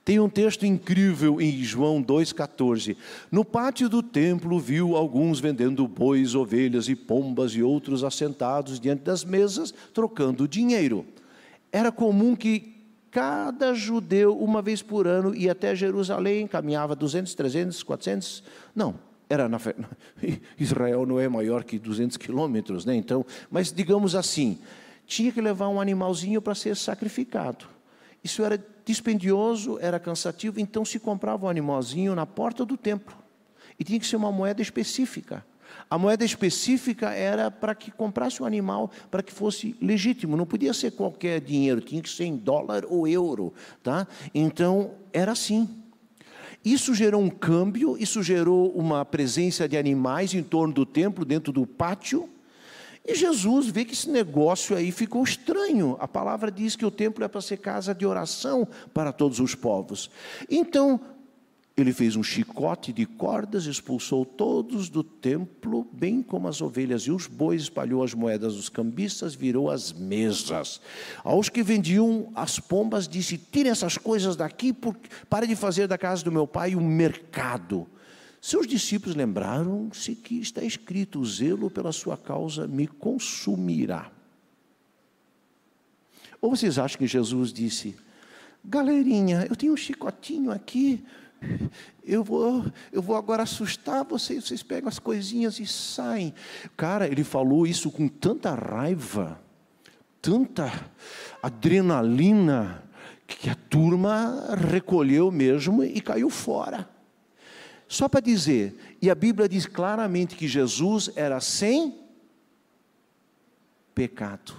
Tem 0.05 0.21
um 0.21 0.29
texto 0.29 0.65
incrível 0.65 1.41
em 1.41 1.65
João 1.65 2.01
2,14. 2.01 2.97
No 3.33 3.45
pátio 3.45 3.89
do 3.89 4.05
templo 4.05 4.61
viu 4.61 4.95
alguns 4.95 5.41
vendendo 5.41 5.89
bois, 5.89 6.37
ovelhas 6.37 6.89
e 6.89 6.95
pombas 6.95 7.51
e 7.57 7.65
outros 7.65 8.05
assentados 8.05 8.79
diante 8.79 9.03
das 9.03 9.25
mesas, 9.25 9.75
trocando 9.93 10.47
dinheiro. 10.47 11.05
Era 11.73 11.91
comum 11.91 12.37
que 12.37 12.77
cada 13.11 13.75
judeu, 13.75 14.39
uma 14.39 14.63
vez 14.63 14.83
por 14.83 15.09
ano, 15.09 15.35
ia 15.35 15.51
até 15.51 15.75
Jerusalém, 15.75 16.47
caminhava 16.47 16.95
200, 16.95 17.35
300, 17.35 17.83
400, 17.83 18.45
não, 18.73 18.95
era 19.29 19.49
na, 19.49 19.59
Israel 20.59 21.05
não 21.07 21.19
é 21.19 21.29
maior 21.29 21.65
que 21.65 21.79
200 21.79 22.17
quilômetros, 22.17 22.85
né? 22.85 22.95
Então, 22.95 23.25
mas 23.51 23.73
digamos 23.73 24.15
assim, 24.15 24.59
tinha 25.07 25.33
que 25.33 25.41
levar 25.41 25.69
um 25.69 25.81
animalzinho 25.81 26.41
para 26.41 26.55
ser 26.55 26.77
sacrificado. 26.77 27.67
Isso 28.23 28.43
era 28.43 28.63
dispendioso, 28.85 29.79
era 29.81 29.99
cansativo, 29.99 30.61
então 30.61 30.85
se 30.85 30.99
comprava 30.99 31.47
um 31.47 31.49
animalzinho 31.49 32.15
na 32.15 32.27
porta 32.27 32.65
do 32.65 32.77
templo. 32.77 33.17
E 33.79 33.85
tinha 33.85 34.01
que 34.01 34.07
ser 34.07 34.17
uma 34.17 34.33
moeda 34.33 34.63
específica. 34.63 35.45
A 35.89 35.99
moeda 35.99 36.25
específica 36.25 37.11
era 37.11 37.51
para 37.51 37.75
que 37.75 37.91
comprasse 37.91 38.41
o 38.41 38.45
um 38.45 38.47
animal 38.47 38.91
para 39.11 39.23
que 39.23 39.33
fosse 39.33 39.77
legítimo, 39.81 40.37
não 40.37 40.47
podia 40.47 40.73
ser 40.73 40.93
qualquer 40.93 41.41
dinheiro, 41.41 41.81
tinha 41.81 42.03
que 42.03 42.09
ser 42.09 42.25
em 42.25 42.37
dólar 42.37 42.85
ou 42.89 43.07
euro, 43.07 43.53
tá? 43.83 44.07
Então 44.35 44.93
era 45.13 45.33
assim. 45.33 45.69
Isso 46.67 46.93
gerou 46.97 47.23
um 47.23 47.31
câmbio, 47.31 47.97
isso 47.97 48.21
gerou 48.25 48.73
uma 48.73 49.05
presença 49.05 49.69
de 49.69 49.77
animais 49.77 50.35
em 50.35 50.43
torno 50.43 50.75
do 50.75 50.85
templo, 50.85 51.25
dentro 51.25 51.53
do 51.53 51.65
pátio. 51.65 52.29
E 53.05 53.15
Jesus 53.15 53.69
vê 53.69 53.85
que 53.85 53.93
esse 53.93 54.11
negócio 54.11 54.77
aí 54.77 54.91
ficou 54.91 55.23
estranho. 55.23 55.97
A 56.01 56.09
palavra 56.09 56.51
diz 56.51 56.75
que 56.75 56.85
o 56.85 56.91
templo 56.91 57.23
é 57.23 57.29
para 57.29 57.41
ser 57.41 57.59
casa 57.59 57.95
de 57.95 58.05
oração 58.05 58.67
para 58.93 59.13
todos 59.13 59.39
os 59.39 59.55
povos. 59.55 60.11
Então, 60.51 61.01
ele 61.77 61.93
fez 61.93 62.17
um 62.17 62.23
chicote 62.23 62.91
de 62.91 63.05
cordas, 63.05 63.67
expulsou 63.67 64.25
todos 64.25 64.89
do 64.89 65.05
templo, 65.05 65.87
bem 65.93 66.23
como 66.23 66.49
as 66.49 66.63
ovelhas 66.63 67.03
e 67.03 67.11
os 67.11 67.27
bois, 67.27 67.63
espalhou 67.63 68.03
as 68.03 68.15
moedas 68.15 68.55
dos 68.55 68.71
cambistas, 68.71 69.35
virou 69.35 69.71
as 69.71 69.93
mesas. 69.93 70.81
Aos 71.23 71.51
que 71.51 71.63
vendiam 71.63 72.33
as 72.35 72.59
pombas, 72.59 73.07
disse: 73.07 73.37
Tirem 73.37 73.71
essas 73.71 73.99
coisas 73.99 74.37
daqui, 74.37 74.75
pare 75.29 75.47
de 75.47 75.55
fazer 75.55 75.87
da 75.87 75.99
casa 75.99 76.25
do 76.25 76.33
meu 76.33 76.47
pai 76.47 76.75
um 76.75 76.81
mercado. 76.81 77.87
Seus 78.41 78.67
discípulos 78.67 79.15
lembraram-se 79.15 80.15
que 80.15 80.41
está 80.41 80.63
escrito: 80.63 81.21
O 81.21 81.27
zelo 81.27 81.71
pela 81.71 81.93
sua 81.93 82.17
causa 82.17 82.67
me 82.67 82.87
consumirá. 82.87 84.11
Ou 86.41 86.57
vocês 86.57 86.79
acham 86.79 86.97
que 86.97 87.07
Jesus 87.07 87.53
disse: 87.53 87.95
Galerinha, 88.65 89.47
eu 89.51 89.55
tenho 89.55 89.75
um 89.75 89.77
chicotinho 89.77 90.51
aqui 90.51 91.05
eu 92.05 92.23
vou, 92.23 92.65
eu 92.93 93.03
vou 93.03 93.17
agora 93.17 93.43
assustar 93.43 94.05
vocês, 94.05 94.45
vocês 94.45 94.63
pegam 94.63 94.89
as 94.89 94.99
coisinhas 94.99 95.59
e 95.59 95.67
saem. 95.67 96.35
Cara, 96.77 97.07
ele 97.07 97.25
falou 97.25 97.67
isso 97.67 97.91
com 97.91 98.09
tanta 98.09 98.55
raiva, 98.55 99.41
tanta 100.21 100.73
adrenalina, 101.43 102.83
que 103.27 103.51
a 103.51 103.55
turma 103.55 104.55
recolheu 104.71 105.31
mesmo 105.31 105.83
e 105.83 106.01
caiu 106.01 106.31
fora. 106.31 106.89
Só 107.89 108.09
para 108.09 108.21
dizer, 108.21 108.97
e 109.01 109.11
a 109.11 109.15
Bíblia 109.15 109.49
diz 109.49 109.67
claramente 109.67 110.37
que 110.37 110.49
Jesus 110.49 111.11
era 111.15 111.41
sem 111.41 112.01
pecado. 113.95 114.55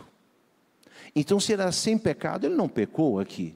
Então, 1.15 1.39
se 1.39 1.53
era 1.53 1.71
sem 1.71 1.97
pecado, 1.97 2.45
ele 2.45 2.55
não 2.55 2.69
pecou 2.69 3.19
aqui. 3.19 3.55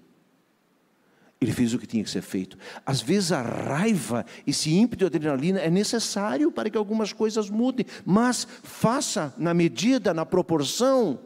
Ele 1.42 1.52
fez 1.52 1.74
o 1.74 1.80
que 1.80 1.88
tinha 1.88 2.04
que 2.04 2.10
ser 2.10 2.22
feito. 2.22 2.56
Às 2.86 3.02
vezes 3.02 3.32
a 3.32 3.42
raiva, 3.42 4.24
esse 4.46 4.72
ímpeto 4.72 5.00
de 5.00 5.06
adrenalina 5.18 5.60
é 5.60 5.72
necessário 5.72 6.52
para 6.52 6.70
que 6.70 6.78
algumas 6.78 7.12
coisas 7.12 7.50
mudem, 7.50 7.84
mas 8.06 8.48
faça 8.62 9.34
na 9.40 9.52
medida, 9.52 10.14
na 10.14 10.24
proporção. 10.24 11.20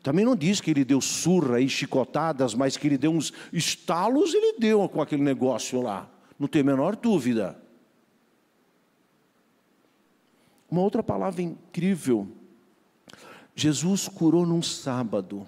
Também 0.00 0.24
não 0.24 0.36
diz 0.36 0.60
que 0.60 0.70
ele 0.70 0.84
deu 0.84 1.00
surra 1.00 1.60
e 1.60 1.68
chicotadas, 1.68 2.54
mas 2.54 2.76
que 2.76 2.86
ele 2.86 2.96
deu 2.96 3.10
uns 3.10 3.32
estalos, 3.52 4.32
ele 4.32 4.58
deu 4.58 4.88
com 4.88 5.02
aquele 5.02 5.22
negócio 5.22 5.82
lá. 5.82 6.08
Não 6.38 6.46
tem 6.46 6.60
a 6.60 6.64
menor 6.64 6.94
dúvida. 6.94 7.60
Uma 10.70 10.82
outra 10.82 11.02
palavra 11.02 11.42
incrível. 11.42 12.28
Jesus 13.56 14.08
curou 14.08 14.46
num 14.46 14.62
sábado. 14.62 15.46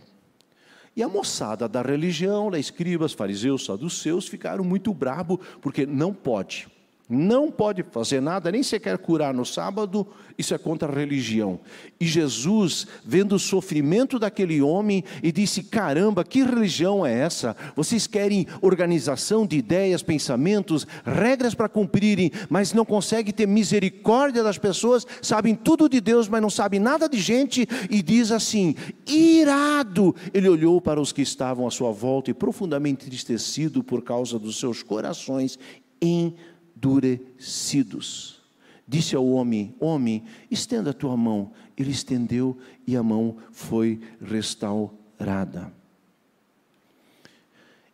E 0.96 1.02
a 1.02 1.09
moçada 1.09 1.68
da 1.68 1.83
religião, 1.83 2.50
da 2.50 2.59
escribas, 2.59 3.12
fariseus, 3.12 3.64
saduceus, 3.64 4.28
ficaram 4.28 4.62
muito 4.62 4.94
brabo, 4.94 5.40
porque 5.61 5.85
não 5.85 6.12
pode. 6.12 6.68
Não 7.07 7.51
pode 7.51 7.83
fazer 7.83 8.23
nada, 8.23 8.51
nem 8.51 8.62
sequer 8.62 8.97
curar 8.97 9.35
no 9.35 9.45
sábado, 9.45 10.07
isso 10.38 10.55
é 10.55 10.59
contra 10.59 10.90
a 10.90 10.95
religião. 10.95 11.61
E 12.01 12.07
Jesus, 12.07 12.87
vendo 13.05 13.35
o 13.35 13.38
sofrimento 13.38 14.19
daquele 14.19 14.62
homem, 14.62 15.05
e 15.23 15.31
disse: 15.31 15.64
Caramba, 15.64 16.25
que 16.25 16.43
religião 16.43 17.05
é 17.05 17.12
essa? 17.12 17.55
Vocês 17.77 18.07
querem 18.07 18.47
organização 18.62 19.47
de 19.47 19.59
ideias, 19.59 20.03
pensamentos, 20.03 20.87
regras 21.05 21.55
para 21.55 21.69
cumprirem, 21.69 22.33
mas 22.49 22.73
não 22.73 22.87
conseguem 22.87 23.35
ter 23.35 23.47
misericórdia 23.47 24.43
das 24.43 24.57
pessoas, 24.57 25.07
sabem 25.21 25.55
tudo 25.55 25.90
de 25.90 26.01
Deus, 26.01 26.27
mas 26.27 26.40
não 26.40 26.51
sabem 26.51 26.81
nada 26.81 27.07
de 27.07 27.21
gente, 27.21 27.69
e 27.90 28.03
diz 28.03 28.33
assim: 28.33 28.75
irado, 29.07 30.17
ele 30.33 30.49
olhou 30.49 30.81
para 30.81 31.03
os 31.03 31.12
que 31.12 31.21
estavam 31.21 31.67
à 31.67 31.71
sua 31.71 31.93
volta 31.93 32.31
e 32.31 32.35
profundamente 32.35 33.05
entristecido 33.05 33.85
por 33.85 34.03
causa 34.03 34.38
dos 34.38 34.59
seus 34.59 34.83
corações 34.83 35.59
em 36.01 36.35
endurecidos. 36.77 38.43
Disse 38.87 39.17
ao 39.17 39.27
homem: 39.27 39.75
Homem, 39.81 40.25
estenda 40.51 40.91
a 40.91 40.95
tua 40.95 41.17
mão. 41.17 41.53
Ele 41.77 41.91
estendeu 41.91 42.57
e 42.87 42.97
a 42.97 43.03
mão 43.03 43.37
foi 43.51 44.01
restaurada. 44.21 45.73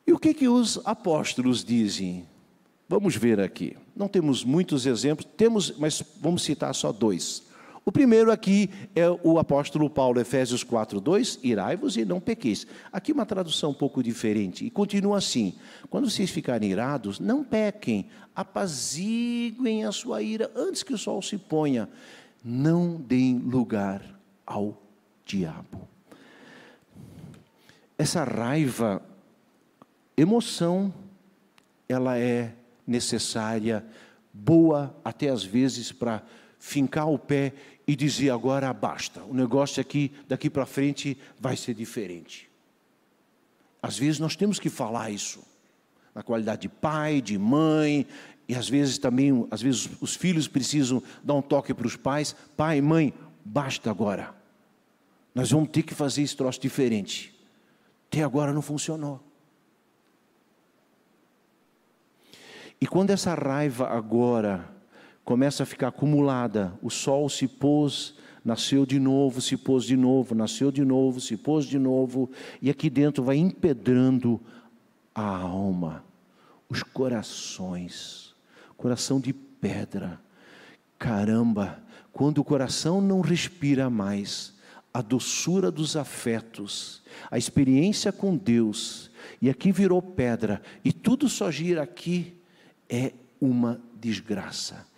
E 0.07 0.13
o 0.13 0.19
que 0.19 0.35
que 0.35 0.49
os 0.49 0.81
apóstolos 0.85 1.65
dizem? 1.65 2.27
Vamos 2.89 3.15
ver 3.15 3.39
aqui. 3.39 3.77
Não 3.95 4.09
temos 4.09 4.43
muitos 4.43 4.85
exemplos, 4.85 5.29
temos, 5.37 5.73
mas 5.79 6.03
vamos 6.21 6.43
citar 6.43 6.75
só 6.75 6.91
dois. 6.91 7.45
O 7.85 7.91
primeiro 7.91 8.31
aqui 8.31 8.71
é 8.95 9.09
o 9.09 9.39
apóstolo 9.39 9.89
Paulo, 9.89 10.21
Efésios 10.21 10.63
4, 10.63 11.01
2, 11.01 11.39
irai-vos 11.43 11.97
e 11.97 12.05
não 12.05 12.21
pequeis. 12.21 12.67
Aqui 12.93 13.11
uma 13.11 13.25
tradução 13.25 13.71
um 13.71 13.75
pouco 13.75 14.03
diferente, 14.03 14.65
e 14.65 14.71
continua 14.71 15.19
assim: 15.19 15.55
quando 15.89 16.09
vocês 16.09 16.31
ficarem 16.31 16.71
irados, 16.71 17.19
não 17.19 17.43
pequem, 17.43 18.09
apaziguem 18.35 19.85
a 19.85 19.93
sua 19.93 20.23
ira 20.23 20.51
antes 20.55 20.83
que 20.83 20.93
o 20.93 20.99
sol 20.99 21.23
se 21.23 21.39
ponha, 21.39 21.89
não 22.45 22.97
deem 22.97 23.39
lugar 23.39 24.03
ao 24.47 24.81
diabo. 25.25 25.89
Essa 27.97 28.25
raiva, 28.25 29.03
emoção, 30.17 30.93
ela 31.89 32.19
é 32.19 32.55
necessária, 32.87 33.85
boa 34.33 34.95
até 35.05 35.29
às 35.29 35.45
vezes 35.45 35.93
para 35.93 36.23
fincar 36.61 37.09
o 37.09 37.19
pé 37.19 37.55
e 37.87 37.97
dizer 37.97 38.31
agora 38.31 38.73
basta. 38.73 39.23
O 39.25 39.35
negócio 39.35 39.81
aqui, 39.81 40.13
daqui 40.29 40.49
para 40.49 40.67
frente, 40.67 41.19
vai 41.41 41.57
ser 41.57 41.75
diferente. 41.75 42.49
Às 43.83 43.99
vezes 43.99 44.21
nós 44.21 44.37
temos 44.37 44.61
que 44.61 44.69
falar 44.69 45.11
isso, 45.11 45.43
na 46.15 46.23
qualidade 46.23 46.63
de 46.63 46.69
pai, 46.69 47.21
de 47.21 47.39
mãe, 47.39 48.07
e 48.47 48.55
às 48.55 48.69
vezes 48.69 48.99
também, 48.99 49.47
às 49.51 49.63
vezes 49.63 49.89
os 50.01 50.15
filhos 50.15 50.47
precisam 50.47 51.03
dar 51.25 51.35
um 51.35 51.43
toque 51.43 51.73
para 51.73 51.87
os 51.87 51.97
pais, 51.97 52.37
pai, 52.57 52.81
mãe, 52.81 53.15
basta 53.45 53.91
agora. 53.91 54.35
Nós 55.35 55.51
vamos 55.51 55.71
ter 55.71 55.83
que 55.83 55.95
fazer 55.95 56.23
esse 56.23 56.37
troço 56.37 56.61
diferente. 56.61 57.35
Até 58.09 58.23
agora 58.23 58.53
não 58.53 58.61
funcionou. 58.61 59.21
E 62.81 62.87
quando 62.87 63.11
essa 63.11 63.35
raiva 63.35 63.89
agora 63.89 64.69
começa 65.31 65.63
a 65.63 65.67
ficar 65.67 65.87
acumulada. 65.87 66.77
O 66.83 66.91
sol 66.91 67.29
se 67.29 67.47
pôs, 67.47 68.17
nasceu 68.45 68.85
de 68.85 68.99
novo, 68.99 69.41
se 69.41 69.57
pôs 69.57 69.85
de 69.85 69.97
novo, 69.97 70.35
nasceu 70.35 70.73
de 70.73 70.85
novo, 70.85 71.21
se 71.21 71.37
pôs 71.37 71.67
de 71.67 71.79
novo, 71.79 72.29
e 72.61 72.69
aqui 72.69 72.91
dentro 72.91 73.23
vai 73.23 73.37
empedrando 73.37 74.41
a 75.15 75.23
alma, 75.23 76.05
os 76.69 76.83
corações, 76.83 78.35
coração 78.77 79.21
de 79.21 79.33
pedra. 79.33 80.21
Caramba, 80.99 81.81
quando 82.13 82.39
o 82.39 82.45
coração 82.45 83.01
não 83.01 83.21
respira 83.21 83.89
mais, 83.89 84.53
a 84.93 85.01
doçura 85.01 85.71
dos 85.71 85.97
afetos, 85.97 87.05
a 87.31 87.39
experiência 87.39 88.11
com 88.11 88.37
Deus, 88.37 89.13
e 89.41 89.49
aqui 89.49 89.71
virou 89.71 90.03
pedra, 90.03 90.61
e 90.85 90.93
tudo 90.93 91.29
só 91.29 91.53
gira 91.53 91.85
aqui, 91.85 92.35
é 92.89 93.13
uma 93.41 93.81
desgraça. 93.95 94.90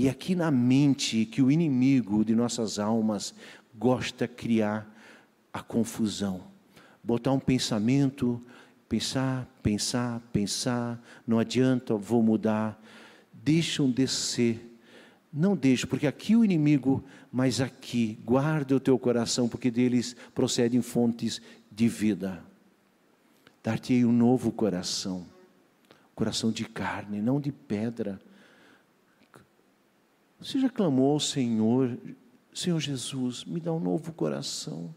E 0.00 0.08
aqui 0.08 0.34
na 0.34 0.50
mente 0.50 1.26
que 1.26 1.42
o 1.42 1.50
inimigo 1.50 2.24
de 2.24 2.34
nossas 2.34 2.78
almas 2.78 3.34
gosta 3.78 4.26
de 4.26 4.32
criar 4.32 4.90
a 5.52 5.62
confusão. 5.62 6.40
Botar 7.04 7.32
um 7.32 7.38
pensamento, 7.38 8.40
pensar, 8.88 9.46
pensar, 9.62 10.18
pensar, 10.32 10.98
não 11.26 11.38
adianta, 11.38 11.96
vou 11.96 12.22
mudar. 12.22 12.82
Deixam 13.44 13.90
descer. 13.90 14.74
Não 15.30 15.54
deixe, 15.54 15.86
porque 15.86 16.06
aqui 16.06 16.34
o 16.34 16.46
inimigo, 16.46 17.04
mas 17.30 17.60
aqui, 17.60 18.18
guarda 18.24 18.76
o 18.76 18.80
teu 18.80 18.98
coração, 18.98 19.50
porque 19.50 19.70
deles 19.70 20.16
procedem 20.34 20.80
fontes 20.80 21.42
de 21.70 21.88
vida. 21.88 22.42
Dar-te-ei 23.62 24.06
um 24.06 24.12
novo 24.12 24.50
coração, 24.50 25.26
coração 26.14 26.50
de 26.50 26.64
carne, 26.64 27.20
não 27.20 27.38
de 27.38 27.52
pedra 27.52 28.18
você 30.40 30.58
já 30.58 30.70
clamou 30.70 31.12
ao 31.12 31.20
Senhor, 31.20 31.98
Senhor 32.54 32.80
Jesus, 32.80 33.44
me 33.44 33.60
dá 33.60 33.72
um 33.72 33.78
novo 33.78 34.12
coração. 34.12 34.94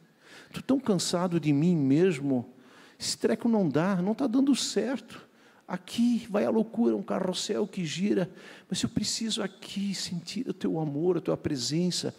Estou 0.47 0.63
tão 0.63 0.79
cansado 0.79 1.39
de 1.39 1.51
mim 1.51 1.75
mesmo. 1.75 2.53
Esse 2.97 3.17
treco 3.17 3.49
não 3.49 3.67
dá, 3.67 3.97
não 4.01 4.13
está 4.13 4.25
dando 4.25 4.56
certo. 4.56 5.27
Aqui 5.67 6.25
vai 6.29 6.45
a 6.45 6.49
loucura, 6.49 6.95
um 6.95 7.03
carrossel 7.03 7.67
que 7.67 7.86
gira, 7.86 8.32
mas 8.69 8.82
eu 8.82 8.89
preciso 8.89 9.41
aqui 9.41 9.93
sentir 9.93 10.47
o 10.47 10.53
teu 10.53 10.79
amor, 10.79 11.17
a 11.17 11.21
tua 11.21 11.36
presença, 11.36 12.15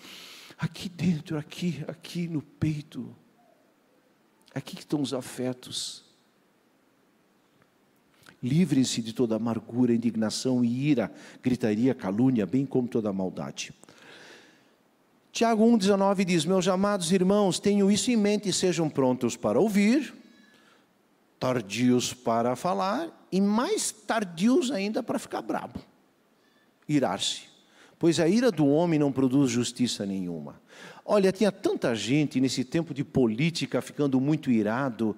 aqui 0.58 0.88
dentro, 0.88 1.38
aqui, 1.38 1.82
aqui 1.88 2.28
no 2.28 2.42
peito. 2.42 3.14
Aqui 4.54 4.76
que 4.76 4.82
estão 4.82 5.00
os 5.00 5.14
afetos. 5.14 6.03
Livrem-se 8.44 9.00
de 9.00 9.14
toda 9.14 9.36
amargura, 9.36 9.94
indignação 9.94 10.62
e 10.62 10.90
ira, 10.90 11.10
gritaria, 11.42 11.94
calúnia, 11.94 12.44
bem 12.44 12.66
como 12.66 12.86
toda 12.86 13.10
maldade. 13.10 13.72
Tiago 15.32 15.64
1,19 15.64 16.26
diz: 16.26 16.44
Meus 16.44 16.68
amados 16.68 17.10
irmãos, 17.10 17.58
tenham 17.58 17.90
isso 17.90 18.10
em 18.10 18.16
mente 18.18 18.50
e 18.50 18.52
sejam 18.52 18.90
prontos 18.90 19.34
para 19.34 19.58
ouvir, 19.58 20.12
tardios 21.40 22.12
para 22.12 22.54
falar 22.54 23.08
e 23.32 23.40
mais 23.40 23.90
tardios 23.90 24.70
ainda 24.70 25.02
para 25.02 25.18
ficar 25.18 25.40
bravo, 25.40 25.78
irar-se. 26.86 27.44
Pois 27.98 28.20
a 28.20 28.28
ira 28.28 28.52
do 28.52 28.66
homem 28.66 28.98
não 28.98 29.10
produz 29.10 29.50
justiça 29.50 30.04
nenhuma. 30.04 30.60
Olha, 31.02 31.32
tinha 31.32 31.50
tanta 31.50 31.94
gente 31.94 32.38
nesse 32.42 32.62
tempo 32.62 32.92
de 32.92 33.02
política 33.02 33.80
ficando 33.80 34.20
muito 34.20 34.50
irado, 34.50 35.16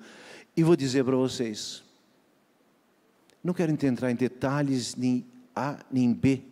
e 0.56 0.62
vou 0.62 0.76
dizer 0.76 1.04
para 1.04 1.16
vocês: 1.16 1.82
não 3.46 3.54
quero 3.54 3.70
entrar 3.70 4.10
em 4.10 4.16
detalhes 4.16 4.96
nem 4.96 5.24
A 5.54 5.78
nem 5.88 6.12
B, 6.12 6.42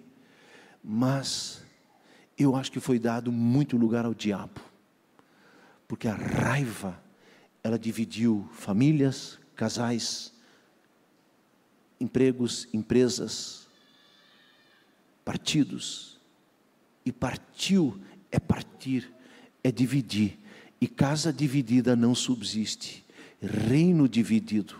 mas 0.83 1.65
eu 2.39 2.55
acho 2.55 2.71
que 2.71 2.79
foi 2.79 3.01
dado 3.01 3.33
muito 3.33 3.77
lugar 3.77 4.05
ao 4.05 4.15
diabo, 4.15 4.61
porque 5.89 6.07
a 6.07 6.15
raiva 6.15 7.03
ela 7.65 7.77
dividiu 7.77 8.49
famílias, 8.53 9.41
casais, 9.57 10.33
empregos, 12.01 12.69
empresas, 12.73 13.69
partidos, 15.25 16.21
e 17.05 17.11
partiu 17.11 18.01
é 18.31 18.39
partir, 18.39 19.13
é 19.65 19.73
dividir, 19.73 20.39
e 20.81 20.87
casa 20.87 21.33
dividida 21.33 21.97
não 21.97 22.15
subsiste, 22.15 23.05
reino 23.43 24.09
dividido 24.09 24.77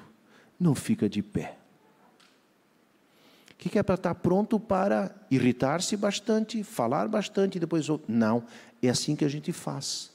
não 0.61 0.77
fica 0.77 1.09
de 1.09 1.21
pé 1.21 1.59
que, 3.65 3.71
que 3.71 3.79
é 3.79 3.83
para 3.83 3.95
estar 3.95 4.15
pronto 4.17 4.61
para 4.61 5.11
irritar-se 5.31 5.97
bastante, 5.97 6.63
falar 6.63 7.09
bastante 7.09 7.57
e 7.57 7.59
depois. 7.59 7.87
Não, 8.07 8.45
é 8.83 8.91
assim 8.91 9.17
que 9.17 9.25
a 9.25 9.29
gente 9.29 9.53
faz. 9.53 10.13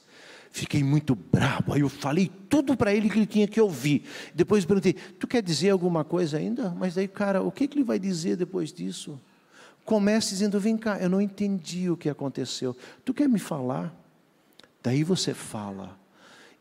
Fiquei 0.52 0.84
muito 0.84 1.16
bravo, 1.16 1.72
aí 1.72 1.80
eu 1.80 1.88
falei 1.88 2.30
tudo 2.48 2.76
para 2.76 2.94
ele 2.94 3.10
que 3.10 3.18
ele 3.18 3.26
tinha 3.26 3.48
que 3.48 3.60
ouvir. 3.60 4.04
Depois 4.32 4.64
perguntei: 4.64 4.92
Tu 4.92 5.26
quer 5.26 5.42
dizer 5.42 5.70
alguma 5.70 6.04
coisa 6.04 6.36
ainda? 6.36 6.70
Mas 6.70 6.94
daí, 6.94 7.08
cara, 7.08 7.42
o 7.42 7.50
que, 7.50 7.66
que 7.66 7.76
ele 7.76 7.84
vai 7.84 7.98
dizer 7.98 8.36
depois 8.36 8.72
disso? 8.72 9.20
Comece 9.84 10.30
dizendo: 10.30 10.60
Vem 10.60 10.76
cá, 10.76 11.00
eu 11.00 11.08
não 11.08 11.20
entendi 11.20 11.90
o 11.90 11.96
que 11.96 12.08
aconteceu. 12.08 12.76
Tu 13.04 13.12
quer 13.12 13.28
me 13.28 13.40
falar? 13.40 13.92
Daí 14.80 15.02
você 15.02 15.34
fala. 15.34 15.98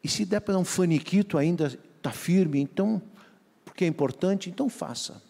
E 0.03 0.07
se 0.07 0.25
der 0.25 0.39
para 0.39 0.55
dar 0.55 0.59
um 0.59 0.65
faniquito 0.65 1.37
ainda 1.37 1.67
está 1.97 2.11
firme, 2.11 2.59
então, 2.59 2.99
porque 3.63 3.85
é 3.85 3.87
importante, 3.87 4.49
então 4.49 4.67
faça. 4.69 5.28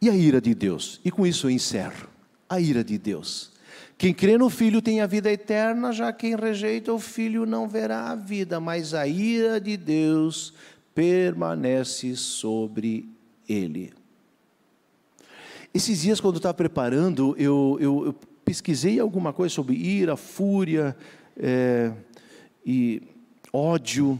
E 0.00 0.08
a 0.08 0.14
ira 0.14 0.40
de 0.40 0.54
Deus? 0.54 1.00
E 1.04 1.10
com 1.10 1.26
isso 1.26 1.46
eu 1.46 1.50
encerro. 1.50 2.08
A 2.48 2.60
ira 2.60 2.84
de 2.84 2.96
Deus. 2.96 3.52
Quem 3.96 4.14
crê 4.14 4.38
no 4.38 4.48
Filho 4.48 4.80
tem 4.80 5.00
a 5.00 5.06
vida 5.06 5.30
eterna, 5.30 5.92
já 5.92 6.12
quem 6.12 6.36
rejeita 6.36 6.92
o 6.92 7.00
Filho 7.00 7.44
não 7.44 7.68
verá 7.68 8.10
a 8.10 8.14
vida, 8.14 8.60
mas 8.60 8.94
a 8.94 9.08
ira 9.08 9.60
de 9.60 9.76
Deus 9.76 10.54
permanece 10.94 12.14
sobre 12.14 13.08
ele. 13.48 13.92
Esses 15.74 16.02
dias, 16.02 16.20
quando 16.20 16.36
estava 16.36 16.54
preparando, 16.54 17.34
eu, 17.38 17.76
eu, 17.80 18.06
eu, 18.06 18.14
pesquisei 18.44 18.98
alguma 18.98 19.32
coisa 19.32 19.54
sobre 19.54 19.74
ira, 19.76 20.16
fúria 20.16 20.96
é, 21.36 21.92
e 22.64 23.02
ódio. 23.52 24.18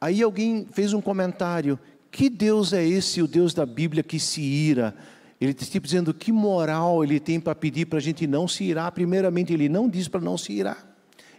Aí 0.00 0.22
alguém 0.22 0.66
fez 0.70 0.92
um 0.92 1.00
comentário: 1.00 1.78
que 2.12 2.28
Deus 2.28 2.74
é 2.74 2.86
esse, 2.86 3.22
o 3.22 3.26
Deus 3.26 3.54
da 3.54 3.64
Bíblia 3.64 4.02
que 4.02 4.20
se 4.20 4.42
ira? 4.42 4.94
Ele 5.40 5.52
está 5.52 5.64
tipo 5.64 5.86
dizendo 5.86 6.12
que 6.12 6.30
moral 6.30 7.02
ele 7.02 7.18
tem 7.18 7.40
para 7.40 7.54
pedir 7.54 7.86
para 7.86 7.98
a 7.98 8.02
gente 8.02 8.26
não 8.26 8.46
se 8.46 8.62
irar. 8.64 8.92
Primeiramente, 8.92 9.50
ele 9.50 9.66
não 9.66 9.88
diz 9.88 10.06
para 10.08 10.20
não 10.20 10.36
se 10.36 10.52
irar. 10.52 10.86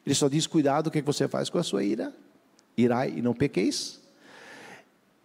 Ele 0.04 0.16
só 0.16 0.28
diz: 0.28 0.48
cuidado, 0.48 0.88
o 0.88 0.92
que, 0.92 0.98
é 0.98 1.02
que 1.02 1.06
você 1.06 1.28
faz 1.28 1.48
com 1.48 1.60
a 1.60 1.64
sua 1.64 1.84
ira? 1.84 2.12
Irai 2.76 3.14
e 3.16 3.22
não 3.22 3.36
pequeis. 3.36 4.02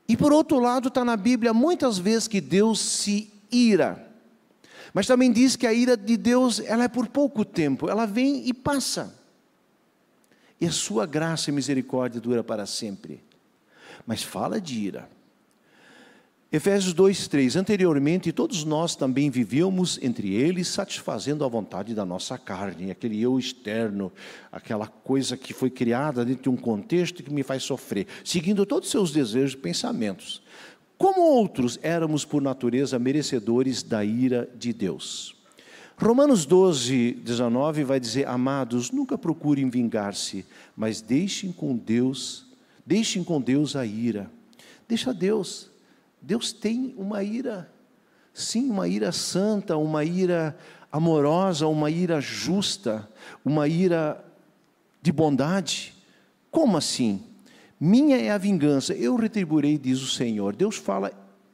E 0.07 0.19
por 0.19 0.33
outro 0.35 0.59
lado, 0.59 0.89
está 0.89 1.03
na 1.03 1.17
Bíblia 1.17 1.55
muitas 1.55 1.99
vezes 1.99 2.29
que 2.29 2.43
Deus 2.43 2.79
se 2.79 3.33
ira. 3.51 4.07
Mas 4.93 5.07
também 5.07 5.33
diz 5.33 5.57
que 5.57 5.67
a 5.67 5.73
ira 5.73 5.97
de 5.97 6.17
Deus 6.17 6.61
ela 6.61 6.85
é 6.85 6.89
por 6.89 7.09
pouco 7.09 7.43
tempo, 7.43 7.89
ela 7.89 8.07
vem 8.07 8.47
e 8.47 8.53
passa. 8.53 9.15
E 10.61 10.67
a 10.67 10.71
sua 10.71 11.07
graça 11.07 11.49
e 11.49 11.53
misericórdia 11.53 12.21
dura 12.21 12.45
para 12.45 12.67
sempre. 12.67 13.23
Mas 14.07 14.23
fala 14.23 14.61
de 14.61 14.79
ira. 14.79 15.18
Efésios 16.51 16.95
2:3 16.95 17.57
Anteriormente 17.57 18.33
todos 18.33 18.65
nós 18.65 18.97
também 18.97 19.29
vivíamos 19.29 19.99
entre 20.01 20.33
eles 20.33 20.69
satisfazendo 20.69 21.45
a 21.45 21.49
vontade 21.49 21.95
da 21.95 22.07
nossa 22.07 22.39
carne, 22.39 22.91
aquele 22.91 23.21
eu 23.21 23.39
externo, 23.39 24.11
aquela 24.51 24.87
coisa 24.87 25.37
que 25.37 25.53
foi 25.53 25.69
criada 25.69 26.25
dentro 26.25 26.45
de 26.45 26.49
um 26.49 26.57
contexto 26.57 27.23
que 27.23 27.31
me 27.31 27.43
faz 27.43 27.65
sofrer, 27.65 28.07
seguindo 28.25 28.65
todos 28.65 28.89
os 28.89 28.93
seus 28.93 29.13
desejos 29.13 29.53
e 29.53 29.59
pensamentos. 29.59 30.41
Como 30.97 31.21
outros 31.21 31.79
éramos 31.83 32.25
por 32.25 32.41
natureza 32.41 32.99
merecedores 32.99 33.83
da 33.83 34.03
ira 34.03 34.49
de 34.59 34.73
Deus. 34.73 35.37
Romanos 35.99 36.47
12, 36.47 37.13
19 37.13 37.85
vai 37.85 38.01
dizer: 38.01 38.27
Amados, 38.27 38.91
nunca 38.91 39.19
procurem 39.19 39.69
vingar-se, 39.69 40.47
mas 40.75 41.03
deixem 41.03 41.53
com 41.53 41.77
Deus, 41.77 42.47
deixem 42.87 43.23
com 43.23 43.39
Deus 43.39 43.77
a 43.77 43.85
ira. 43.85 44.31
Deixa 44.89 45.13
Deus. 45.13 45.71
Deus 46.21 46.53
tem 46.53 46.95
uma 46.97 47.23
ira, 47.23 47.71
sim, 48.33 48.71
uma 48.71 48.89
ira 48.89 49.13
santa, 49.13 49.77
uma 49.77 50.05
ira 50.05 50.57
amorosa, 50.91 51.67
uma 51.67 51.91
ira 51.91 52.21
justa, 52.21 53.09
uma 53.45 53.69
ira 53.69 54.25
de 55.01 55.13
bondade. 55.13 55.95
Como 56.51 56.77
assim? 56.77 57.23
Minha 57.81 58.17
é 58.17 58.31
a 58.31 58.39
vingança, 58.39 58.93
eu 58.95 59.15
retribuirei, 59.17 59.79
diz 59.79 60.03
o 60.03 60.09
Senhor. 60.09 60.57
Deus 60.57 60.77
fala, 60.77 61.13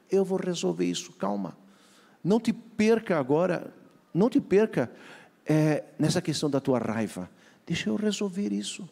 eu 0.09 0.25
vou 0.25 0.39
resolver 0.39 0.85
isso, 0.85 1.11
calma. 1.13 1.55
Não 2.23 2.39
te 2.39 2.51
perca 2.51 3.19
agora, 3.19 3.71
não 4.13 4.29
te 4.29 4.41
perca 4.41 4.91
é, 5.45 5.83
nessa 5.99 6.21
questão 6.21 6.49
da 6.49 6.59
tua 6.59 6.79
raiva. 6.79 7.29
Deixa 7.67 7.89
eu 7.89 7.95
resolver 7.95 8.51
isso. 8.51 8.89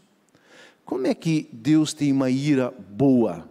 Como 0.86 1.08
é 1.08 1.14
que 1.16 1.50
Deus 1.52 1.94
tem 1.94 2.12
uma 2.12 2.30
ira 2.30 2.72
boa? 2.72 3.50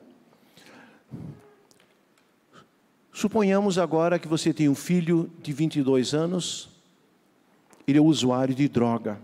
Suponhamos 3.12 3.78
agora 3.78 4.18
que 4.18 4.26
você 4.26 4.54
tem 4.54 4.70
um 4.70 4.74
filho 4.74 5.30
de 5.42 5.52
22 5.52 6.14
anos, 6.14 6.70
ele 7.86 7.98
é 7.98 8.00
usuário 8.00 8.54
de 8.54 8.66
droga. 8.68 9.20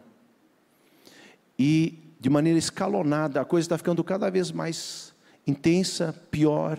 E 1.58 1.98
de 2.20 2.28
maneira 2.28 2.58
escalonada, 2.58 3.40
a 3.40 3.46
coisa 3.46 3.64
está 3.64 3.78
ficando 3.78 4.04
cada 4.04 4.28
vez 4.30 4.52
mais 4.52 5.14
intensa, 5.46 6.14
pior. 6.30 6.78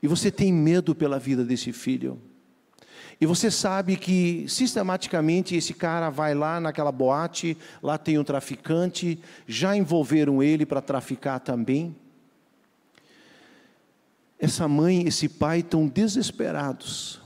E 0.00 0.06
você 0.06 0.30
tem 0.30 0.52
medo 0.52 0.94
pela 0.94 1.18
vida 1.18 1.44
desse 1.44 1.72
filho. 1.72 2.20
E 3.20 3.26
você 3.26 3.50
sabe 3.50 3.96
que 3.96 4.44
sistematicamente 4.46 5.56
esse 5.56 5.74
cara 5.74 6.08
vai 6.08 6.36
lá 6.36 6.60
naquela 6.60 6.92
boate, 6.92 7.56
lá 7.82 7.98
tem 7.98 8.16
um 8.16 8.22
traficante, 8.22 9.18
já 9.44 9.76
envolveram 9.76 10.40
ele 10.40 10.64
para 10.64 10.80
traficar 10.80 11.40
também 11.40 11.96
essa 14.38 14.68
mãe, 14.68 15.06
esse 15.06 15.28
pai 15.28 15.60
estão 15.60 15.88
desesperados. 15.88 17.20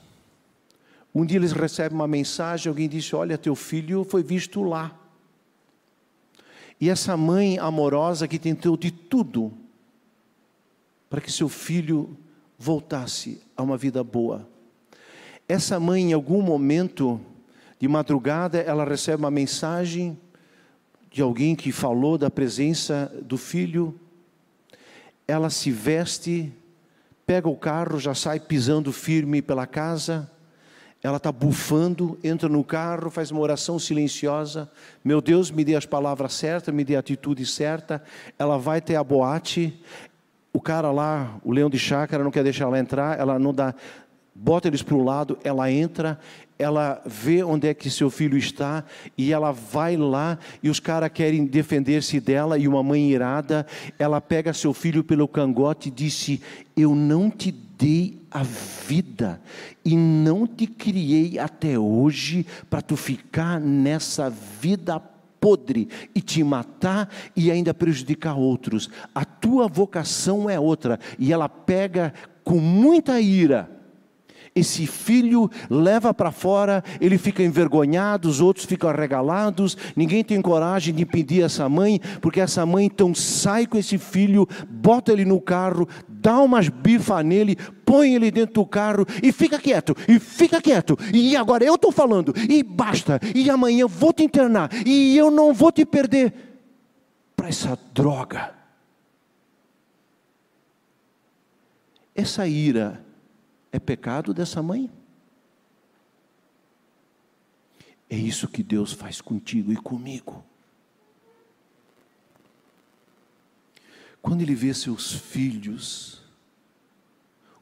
Um 1.15 1.27
dia 1.27 1.37
eles 1.37 1.53
recebem 1.53 1.95
uma 1.95 2.09
mensagem, 2.09 2.71
alguém 2.71 2.89
disse: 2.89 3.15
Olha, 3.15 3.37
teu 3.37 3.55
filho 3.55 4.03
foi 4.03 4.23
visto 4.23 4.63
lá. 4.63 4.99
E 6.81 6.89
essa 6.89 7.17
mãe 7.17 7.59
amorosa 7.59 8.27
que 8.27 8.39
tentou 8.39 8.77
de 8.77 8.91
tudo 8.91 9.53
para 11.09 11.21
que 11.21 11.31
seu 11.31 11.49
filho 11.49 12.17
voltasse 12.59 13.43
a 13.55 13.63
uma 13.63 13.77
vida 13.77 14.03
boa. 14.03 14.49
Essa 15.47 15.79
mãe, 15.79 16.11
em 16.11 16.13
algum 16.15 16.41
momento 16.41 17.21
de 17.79 17.87
madrugada, 17.87 18.59
ela 18.59 18.85
recebe 18.85 19.23
uma 19.23 19.31
mensagem 19.31 20.19
de 21.11 21.21
alguém 21.21 21.55
que 21.55 21.71
falou 21.71 22.17
da 22.17 22.31
presença 22.31 23.13
do 23.23 23.37
filho. 23.37 23.95
Ela 25.29 25.51
se 25.51 25.71
veste 25.71 26.51
pega 27.27 27.49
o 27.49 27.57
carro, 27.57 27.99
já 27.99 28.15
sai 28.15 28.41
pisando 28.41 28.93
firme 28.93 29.41
pela 29.41 29.67
casa, 29.67 30.31
ela 31.03 31.17
está 31.17 31.33
bufando, 31.33 32.17
entra 32.23 32.49
no 32.49 32.63
carro, 32.63 33.11
faz 33.11 33.33
uma 33.33 33.41
oração 33.41 33.77
silenciosa. 33.77 34.71
Meu 35.05 35.21
Deus, 35.21 35.51
me 35.51 35.65
dê 35.65 35.75
as 35.75 35.85
palavras 35.85 36.33
certas, 36.33 36.73
me 36.73 36.85
dê 36.85 36.95
a 36.95 37.01
atitude 37.01 37.45
certa. 37.45 38.01
Ela 38.39 38.57
vai 38.57 38.81
ter 38.81 38.95
a 38.95 39.03
boate. 39.03 39.83
O 40.53 40.61
cara 40.61 40.93
lá, 40.93 41.41
o 41.43 41.51
leão 41.51 41.69
de 41.69 41.79
chácara, 41.79 42.23
não 42.23 42.31
quer 42.31 42.45
deixar 42.45 42.67
ela 42.67 42.79
entrar. 42.79 43.19
Ela 43.19 43.37
não 43.37 43.53
dá, 43.53 43.75
bota 44.35 44.69
eles 44.69 44.83
para 44.83 44.95
o 44.95 45.05
lado. 45.05 45.39
Ela 45.45 45.71
entra, 45.71 46.19
ela 46.59 47.03
vê 47.05 47.43
onde 47.43 47.69
é 47.69 47.75
que 47.75 47.91
seu 47.91 48.11
filho 48.11 48.37
está 48.39 48.85
e 49.17 49.33
ela 49.33 49.53
vai 49.53 49.97
lá 49.97 50.39
e 50.63 50.71
os 50.71 50.81
caras 50.81 51.11
querem 51.13 51.45
defender-se 51.45 52.21
dela 52.21 52.59
e 52.59 52.67
uma 52.67 52.83
mãe 52.83 53.11
irada, 53.11 53.67
ela 53.99 54.21
pega 54.21 54.53
seu 54.53 54.73
filho 54.73 55.05
pelo 55.05 55.29
cangote 55.29 55.89
e 55.89 55.93
disse: 55.93 56.41
"Eu 56.77 56.95
não 56.95 57.31
te 57.31 57.51
dei 57.51 58.21
a 58.31 58.43
vida 58.43 59.41
e 59.85 59.97
não 59.97 60.47
te 60.47 60.67
criei 60.67 61.39
até 61.39 61.79
hoje 61.79 62.47
para 62.71 62.81
tu 62.81 62.97
ficar 62.97 63.61
nessa 63.61 64.31
vida 64.31 65.01
podre 65.41 65.89
e 66.15 66.21
te 66.21 66.45
matar 66.45 67.13
e 67.35 67.51
ainda 67.51 67.75
prejudicar 67.75 68.37
outros. 68.37 68.89
A 69.13 69.25
tua 69.25 69.67
vocação 69.67 70.49
é 70.49 70.59
outra." 70.59 70.99
E 71.19 71.33
ela 71.33 71.49
pega 71.49 72.15
com 72.45 72.59
muita 72.59 73.21
ira 73.21 73.82
esse 74.55 74.87
filho 74.87 75.51
leva 75.71 76.13
para 76.13 76.31
fora, 76.31 76.85
ele 77.01 77.17
fica 77.17 77.43
envergonhado, 77.43 78.29
os 78.29 78.41
outros 78.41 78.67
ficam 78.67 78.91
arregalados, 78.91 79.77
ninguém 79.97 80.23
tem 80.23 80.41
coragem 80.43 80.95
de 80.95 81.03
impedir 81.03 81.43
essa 81.43 81.69
mãe, 81.69 82.01
porque 82.21 82.41
essa 82.41 82.65
mãe 82.67 82.87
então 82.87 83.15
sai 83.15 83.67
com 83.67 83.79
esse 83.79 83.97
filho, 83.97 84.47
bota 84.69 85.13
ele 85.13 85.25
no 85.25 85.41
carro, 85.41 85.89
dá 86.07 86.39
umas 86.39 86.69
bifas 86.69 87.25
nele, 87.25 87.57
põe 87.85 88.15
ele 88.15 88.31
dentro 88.31 88.55
do 88.55 88.67
carro 88.67 89.07
e 89.23 89.33
fica 89.33 89.59
quieto, 89.59 89.97
e 90.07 90.19
fica 90.19 90.61
quieto, 90.61 90.99
e 91.13 91.35
agora 91.37 91.65
eu 91.65 91.77
estou 91.77 91.91
falando, 91.91 92.35
e 92.49 92.63
basta, 92.63 93.19
e 93.35 93.49
amanhã 93.49 93.83
eu 93.83 93.89
vou 93.89 94.13
te 94.13 94.23
internar, 94.23 94.71
e 94.87 95.17
eu 95.17 95.31
não 95.31 95.55
vou 95.55 95.73
te 95.73 95.87
perder 95.87 96.33
para 97.35 97.49
essa 97.49 97.79
droga. 97.95 98.55
Essa 102.15 102.47
ira 102.47 103.03
é 103.73 103.79
pecado 103.79 104.35
dessa 104.35 104.63
mãe? 104.63 104.91
É 108.09 108.17
isso 108.17 108.47
que 108.47 108.63
Deus 108.63 108.93
faz 108.93 109.23
contigo 109.23 109.73
e 109.73 109.77
comigo. 109.77 110.45
Quando 114.21 114.43
Ele 114.43 114.55
vê 114.55 114.75
seus 114.75 115.13
filhos, 115.13 116.23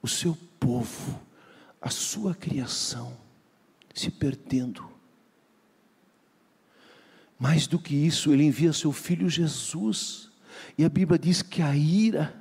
o 0.03 0.09
seu 0.09 0.37
povo, 0.59 1.21
a 1.81 1.89
sua 1.89 2.35
criação 2.35 3.17
se 3.95 4.11
perdendo. 4.11 4.91
Mais 7.39 7.69
do 7.69 7.79
que 7.79 7.95
isso, 7.95 8.33
Ele 8.33 8.43
envia 8.43 8.73
seu 8.73 8.93
filho 8.93 9.31
Jesus, 9.31 10.31
e 10.77 10.85
a 10.85 10.89
Bíblia 10.89 11.19
diz 11.19 11.41
que 11.41 11.63
a 11.63 11.75
ira 11.77 12.40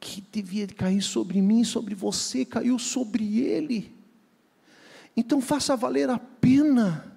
que 0.00 0.24
devia 0.32 0.66
cair 0.66 1.02
sobre 1.02 1.42
mim, 1.42 1.62
sobre 1.62 1.94
você, 1.94 2.44
caiu 2.44 2.78
sobre 2.78 3.38
ele. 3.40 3.94
Então 5.14 5.40
faça 5.40 5.76
valer 5.76 6.08
a 6.08 6.18
pena 6.18 7.14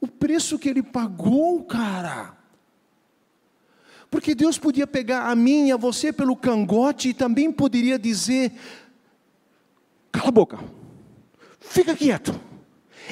o 0.00 0.06
preço 0.06 0.58
que 0.58 0.68
ele 0.68 0.82
pagou, 0.82 1.64
cara. 1.64 2.36
Porque 4.08 4.34
Deus 4.34 4.56
podia 4.56 4.86
pegar 4.86 5.28
a 5.28 5.34
mim 5.34 5.68
e 5.68 5.72
a 5.72 5.76
você 5.76 6.12
pelo 6.12 6.36
cangote 6.36 7.08
e 7.08 7.14
também 7.14 7.50
poderia 7.50 7.98
dizer: 7.98 8.52
cala 10.12 10.28
a 10.28 10.32
boca, 10.32 10.58
fica 11.58 11.96
quieto. 11.96 12.38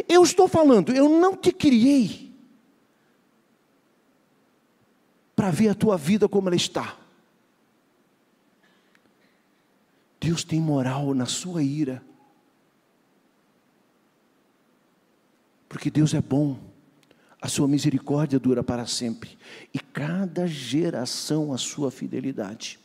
Eu 0.08 0.22
estou 0.22 0.46
falando, 0.46 0.92
eu 0.92 1.08
não 1.08 1.36
te 1.36 1.52
criei 1.52 2.32
para 5.34 5.50
ver 5.50 5.68
a 5.68 5.74
tua 5.74 5.96
vida 5.96 6.28
como 6.28 6.48
ela 6.48 6.56
está. 6.56 7.03
Deus 10.24 10.42
tem 10.42 10.58
moral 10.58 11.12
na 11.12 11.26
sua 11.26 11.62
ira. 11.62 12.02
Porque 15.68 15.90
Deus 15.90 16.14
é 16.14 16.22
bom, 16.22 16.58
a 17.42 17.46
sua 17.46 17.68
misericórdia 17.68 18.38
dura 18.38 18.64
para 18.64 18.86
sempre, 18.86 19.36
e 19.72 19.78
cada 19.78 20.46
geração 20.46 21.52
a 21.52 21.58
sua 21.58 21.90
fidelidade. 21.90 22.78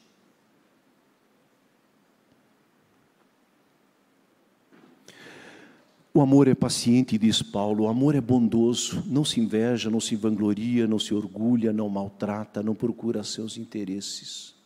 O 6.14 6.20
amor 6.20 6.50
é 6.50 6.56
paciente, 6.56 7.18
diz 7.18 7.42
Paulo, 7.42 7.86
o 7.86 7.88
amor 7.88 8.16
é 8.16 8.22
bondoso, 8.22 9.02
não 9.08 9.24
se 9.24 9.40
inveja, 9.40 9.90
não 9.90 10.02
se 10.02 10.18
vangloria, 10.18 10.86
não 10.86 11.00
se 11.00 11.14
orgulha, 11.14 11.72
não 11.72 11.88
maltrata, 11.88 12.62
não 12.62 12.76
procura 12.76 13.24
seus 13.24 13.56
interesses. 13.56 14.59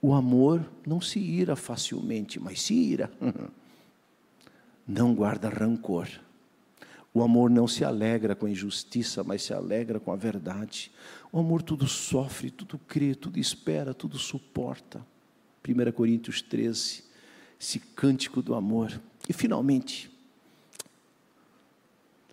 O 0.00 0.12
amor 0.12 0.68
não 0.86 1.00
se 1.00 1.18
ira 1.18 1.56
facilmente, 1.56 2.38
mas 2.38 2.62
se 2.62 2.74
ira. 2.74 3.10
Não 4.88 5.16
guarda 5.16 5.48
rancor. 5.48 6.08
O 7.12 7.20
amor 7.20 7.50
não 7.50 7.66
se 7.66 7.82
alegra 7.82 8.36
com 8.36 8.46
a 8.46 8.50
injustiça, 8.50 9.24
mas 9.24 9.42
se 9.42 9.52
alegra 9.52 9.98
com 9.98 10.12
a 10.12 10.16
verdade. 10.16 10.92
O 11.32 11.40
amor 11.40 11.60
tudo 11.60 11.88
sofre, 11.88 12.50
tudo 12.50 12.78
crê, 12.78 13.14
tudo 13.14 13.40
espera, 13.40 13.92
tudo 13.92 14.16
suporta. 14.16 15.04
1 15.66 15.90
Coríntios 15.92 16.40
13, 16.40 17.02
esse 17.58 17.80
cântico 17.80 18.40
do 18.40 18.54
amor. 18.54 19.00
E 19.28 19.32
finalmente, 19.32 20.08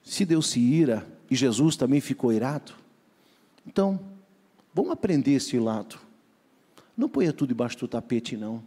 se 0.03 0.25
Deus 0.25 0.47
se 0.49 0.59
ira 0.59 1.07
e 1.31 1.35
Jesus 1.35 1.75
também 1.75 2.01
ficou 2.01 2.31
irado, 2.31 2.73
então, 3.65 3.99
vamos 4.73 4.91
aprender 4.91 5.31
esse 5.31 5.57
lado. 5.57 5.97
Não 6.95 7.09
ponha 7.09 7.33
tudo 7.33 7.49
debaixo 7.49 7.77
do 7.79 7.87
tapete, 7.87 8.37
não. 8.37 8.63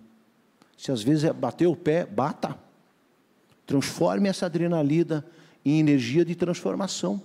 Se 0.77 0.93
às 0.93 1.03
vezes 1.03 1.25
é 1.25 1.33
bater 1.33 1.67
o 1.67 1.77
pé, 1.77 2.05
bata. 2.05 2.59
Transforme 3.67 4.29
essa 4.29 4.47
adrenalina 4.47 5.25
em 5.65 5.81
energia 5.81 6.25
de 6.25 6.35
transformação. 6.35 7.23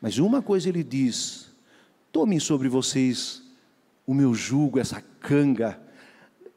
Mas 0.00 0.18
uma 0.18 0.40
coisa 0.40 0.68
ele 0.68 0.82
diz: 0.82 1.50
tomem 2.12 2.40
sobre 2.40 2.68
vocês 2.68 3.42
o 4.06 4.14
meu 4.14 4.34
jugo, 4.34 4.78
essa 4.78 5.00
canga. 5.20 5.80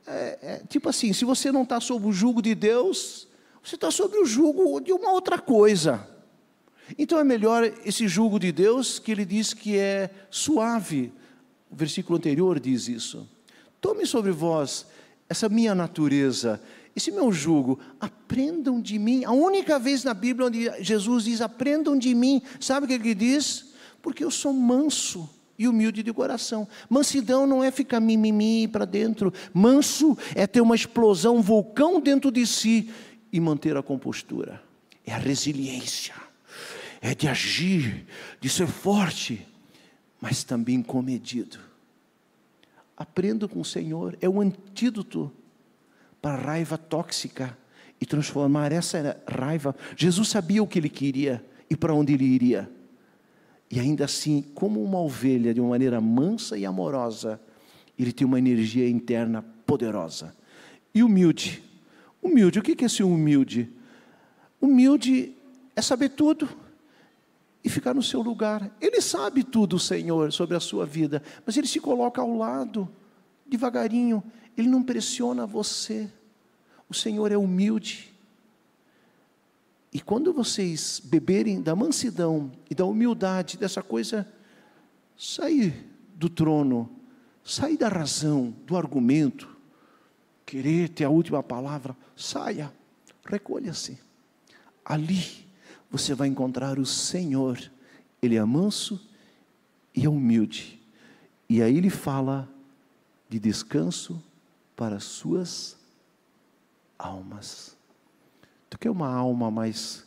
É, 0.05 0.39
é, 0.41 0.63
tipo 0.67 0.89
assim, 0.89 1.13
se 1.13 1.25
você 1.25 1.51
não 1.51 1.63
está 1.63 1.79
sob 1.79 2.07
o 2.07 2.11
jugo 2.11 2.41
de 2.41 2.55
Deus, 2.55 3.27
você 3.63 3.75
está 3.75 3.91
sob 3.91 4.17
o 4.17 4.25
jugo 4.25 4.79
de 4.79 4.91
uma 4.91 5.11
outra 5.11 5.37
coisa. 5.37 6.07
Então 6.97 7.19
é 7.19 7.23
melhor 7.23 7.63
esse 7.85 8.07
jugo 8.07 8.39
de 8.39 8.51
Deus 8.51 8.97
que 8.97 9.11
ele 9.11 9.25
diz 9.25 9.53
que 9.53 9.77
é 9.77 10.09
suave. 10.31 11.11
O 11.69 11.75
versículo 11.75 12.17
anterior 12.17 12.59
diz 12.59 12.87
isso. 12.87 13.27
Tome 13.79 14.05
sobre 14.05 14.31
vós 14.31 14.87
essa 15.29 15.47
minha 15.47 15.75
natureza, 15.75 16.59
esse 16.95 17.11
meu 17.11 17.31
jugo, 17.31 17.79
aprendam 17.99 18.81
de 18.81 18.97
mim. 18.97 19.23
A 19.23 19.31
única 19.31 19.77
vez 19.77 20.03
na 20.03 20.13
Bíblia 20.13 20.47
onde 20.47 20.83
Jesus 20.83 21.25
diz: 21.25 21.41
aprendam 21.41 21.97
de 21.97 22.13
mim, 22.15 22.41
sabe 22.59 22.85
o 22.85 22.87
que 22.87 22.95
ele 22.95 23.15
diz? 23.15 23.73
Porque 24.01 24.23
eu 24.23 24.31
sou 24.31 24.51
manso 24.51 25.29
e 25.57 25.67
humilde 25.67 26.01
de 26.01 26.11
coração. 26.11 26.67
Mansidão 26.89 27.45
não 27.45 27.63
é 27.63 27.69
ficar 27.69 27.99
mimimi 27.99 28.67
para 28.67 28.85
dentro. 28.85 29.31
Manso 29.53 30.17
é 30.33 30.47
ter 30.47 30.61
uma 30.61 30.73
explosão, 30.73 31.37
um 31.37 31.41
vulcão 31.41 31.99
dentro 31.99 32.31
de 32.31 32.47
si 32.47 32.89
e 33.31 33.39
manter 33.39 33.77
a 33.77 33.83
compostura. 33.83 34.63
É 35.05 35.13
a 35.13 35.17
resiliência. 35.17 36.15
É 37.01 37.13
de 37.13 37.27
agir, 37.27 38.05
de 38.39 38.49
ser 38.49 38.67
forte, 38.67 39.45
mas 40.21 40.43
também 40.43 40.81
comedido. 40.81 41.59
Aprenda 42.95 43.47
com 43.47 43.61
o 43.61 43.65
Senhor, 43.65 44.17
é 44.21 44.27
o 44.27 44.41
antídoto 44.41 45.31
para 46.21 46.33
a 46.37 46.41
raiva 46.41 46.77
tóxica 46.77 47.57
e 47.99 48.05
transformar 48.05 48.71
essa 48.71 49.21
raiva. 49.27 49.75
Jesus 49.95 50.27
sabia 50.27 50.61
o 50.61 50.67
que 50.67 50.79
ele 50.79 50.89
queria 50.89 51.43
e 51.69 51.75
para 51.75 51.93
onde 51.93 52.13
ele 52.13 52.25
iria. 52.25 52.69
E 53.71 53.79
ainda 53.79 54.05
assim, 54.05 54.41
como 54.53 54.83
uma 54.83 54.99
ovelha, 54.99 55.53
de 55.53 55.61
uma 55.61 55.69
maneira 55.69 56.01
mansa 56.01 56.57
e 56.57 56.65
amorosa, 56.65 57.39
ele 57.97 58.11
tem 58.11 58.25
uma 58.25 58.39
energia 58.39 58.89
interna 58.89 59.43
poderosa. 59.65 60.35
E 60.93 61.03
humilde. 61.03 61.63
Humilde, 62.21 62.59
o 62.59 62.61
que 62.61 62.83
é 62.83 62.89
ser 62.89 63.03
humilde? 63.03 63.69
Humilde 64.59 65.33
é 65.75 65.81
saber 65.81 66.09
tudo 66.09 66.49
e 67.63 67.69
ficar 67.69 67.93
no 67.93 68.03
seu 68.03 68.21
lugar. 68.21 68.75
Ele 68.79 69.01
sabe 69.01 69.43
tudo, 69.43 69.77
Senhor, 69.77 70.31
sobre 70.31 70.55
a 70.55 70.59
sua 70.59 70.85
vida, 70.85 71.21
mas 71.45 71.57
ele 71.57 71.67
se 71.67 71.79
coloca 71.79 72.21
ao 72.21 72.35
lado, 72.35 72.89
devagarinho, 73.45 74.23
ele 74.57 74.67
não 74.67 74.83
pressiona 74.83 75.45
você. 75.45 76.11
O 76.89 76.93
Senhor 76.93 77.31
é 77.31 77.37
humilde. 77.37 78.13
E 79.91 79.99
quando 79.99 80.31
vocês 80.31 81.01
beberem 81.03 81.61
da 81.61 81.75
mansidão 81.75 82.51
e 82.69 82.75
da 82.75 82.85
humildade, 82.85 83.57
dessa 83.57 83.81
coisa, 83.81 84.27
sair 85.17 85.87
do 86.15 86.29
trono, 86.29 86.89
sair 87.43 87.77
da 87.77 87.87
razão, 87.87 88.53
do 88.65 88.77
argumento, 88.77 89.49
querer 90.45 90.89
ter 90.89 91.05
a 91.05 91.09
última 91.09 91.41
palavra, 91.41 91.95
saia, 92.15 92.71
recolha-se. 93.25 93.99
Ali 94.85 95.48
você 95.89 96.13
vai 96.13 96.27
encontrar 96.27 96.77
o 96.77 96.85
Senhor. 96.85 97.59
Ele 98.21 98.35
é 98.35 98.43
manso 98.43 98.99
e 99.95 100.05
é 100.05 100.09
humilde. 100.09 100.79
E 101.47 101.61
aí 101.61 101.77
ele 101.77 101.89
fala 101.89 102.47
de 103.27 103.39
descanso 103.39 104.21
para 104.75 104.97
as 104.97 105.03
suas 105.03 105.77
almas. 106.97 107.75
Tu 108.69 108.77
quer 108.77 108.91
uma 108.91 109.11
alma 109.11 109.49
mais 109.49 110.05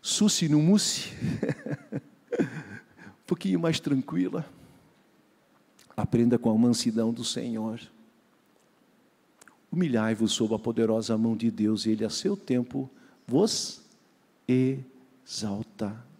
suci 0.00 0.48
no 0.48 0.62
mousse? 0.62 1.10
um 2.38 3.26
pouquinho 3.26 3.58
mais 3.58 3.80
tranquila? 3.80 4.46
Aprenda 5.96 6.38
com 6.38 6.50
a 6.50 6.56
mansidão 6.56 7.12
do 7.12 7.24
Senhor. 7.24 7.80
Humilhai-vos 9.70 10.32
sob 10.32 10.54
a 10.54 10.58
poderosa 10.58 11.16
mão 11.16 11.36
de 11.36 11.50
Deus, 11.50 11.86
e 11.86 11.90
Ele 11.90 12.04
a 12.04 12.10
seu 12.10 12.36
tempo 12.36 12.90
vos 13.26 13.82
exaltará. 15.32 16.11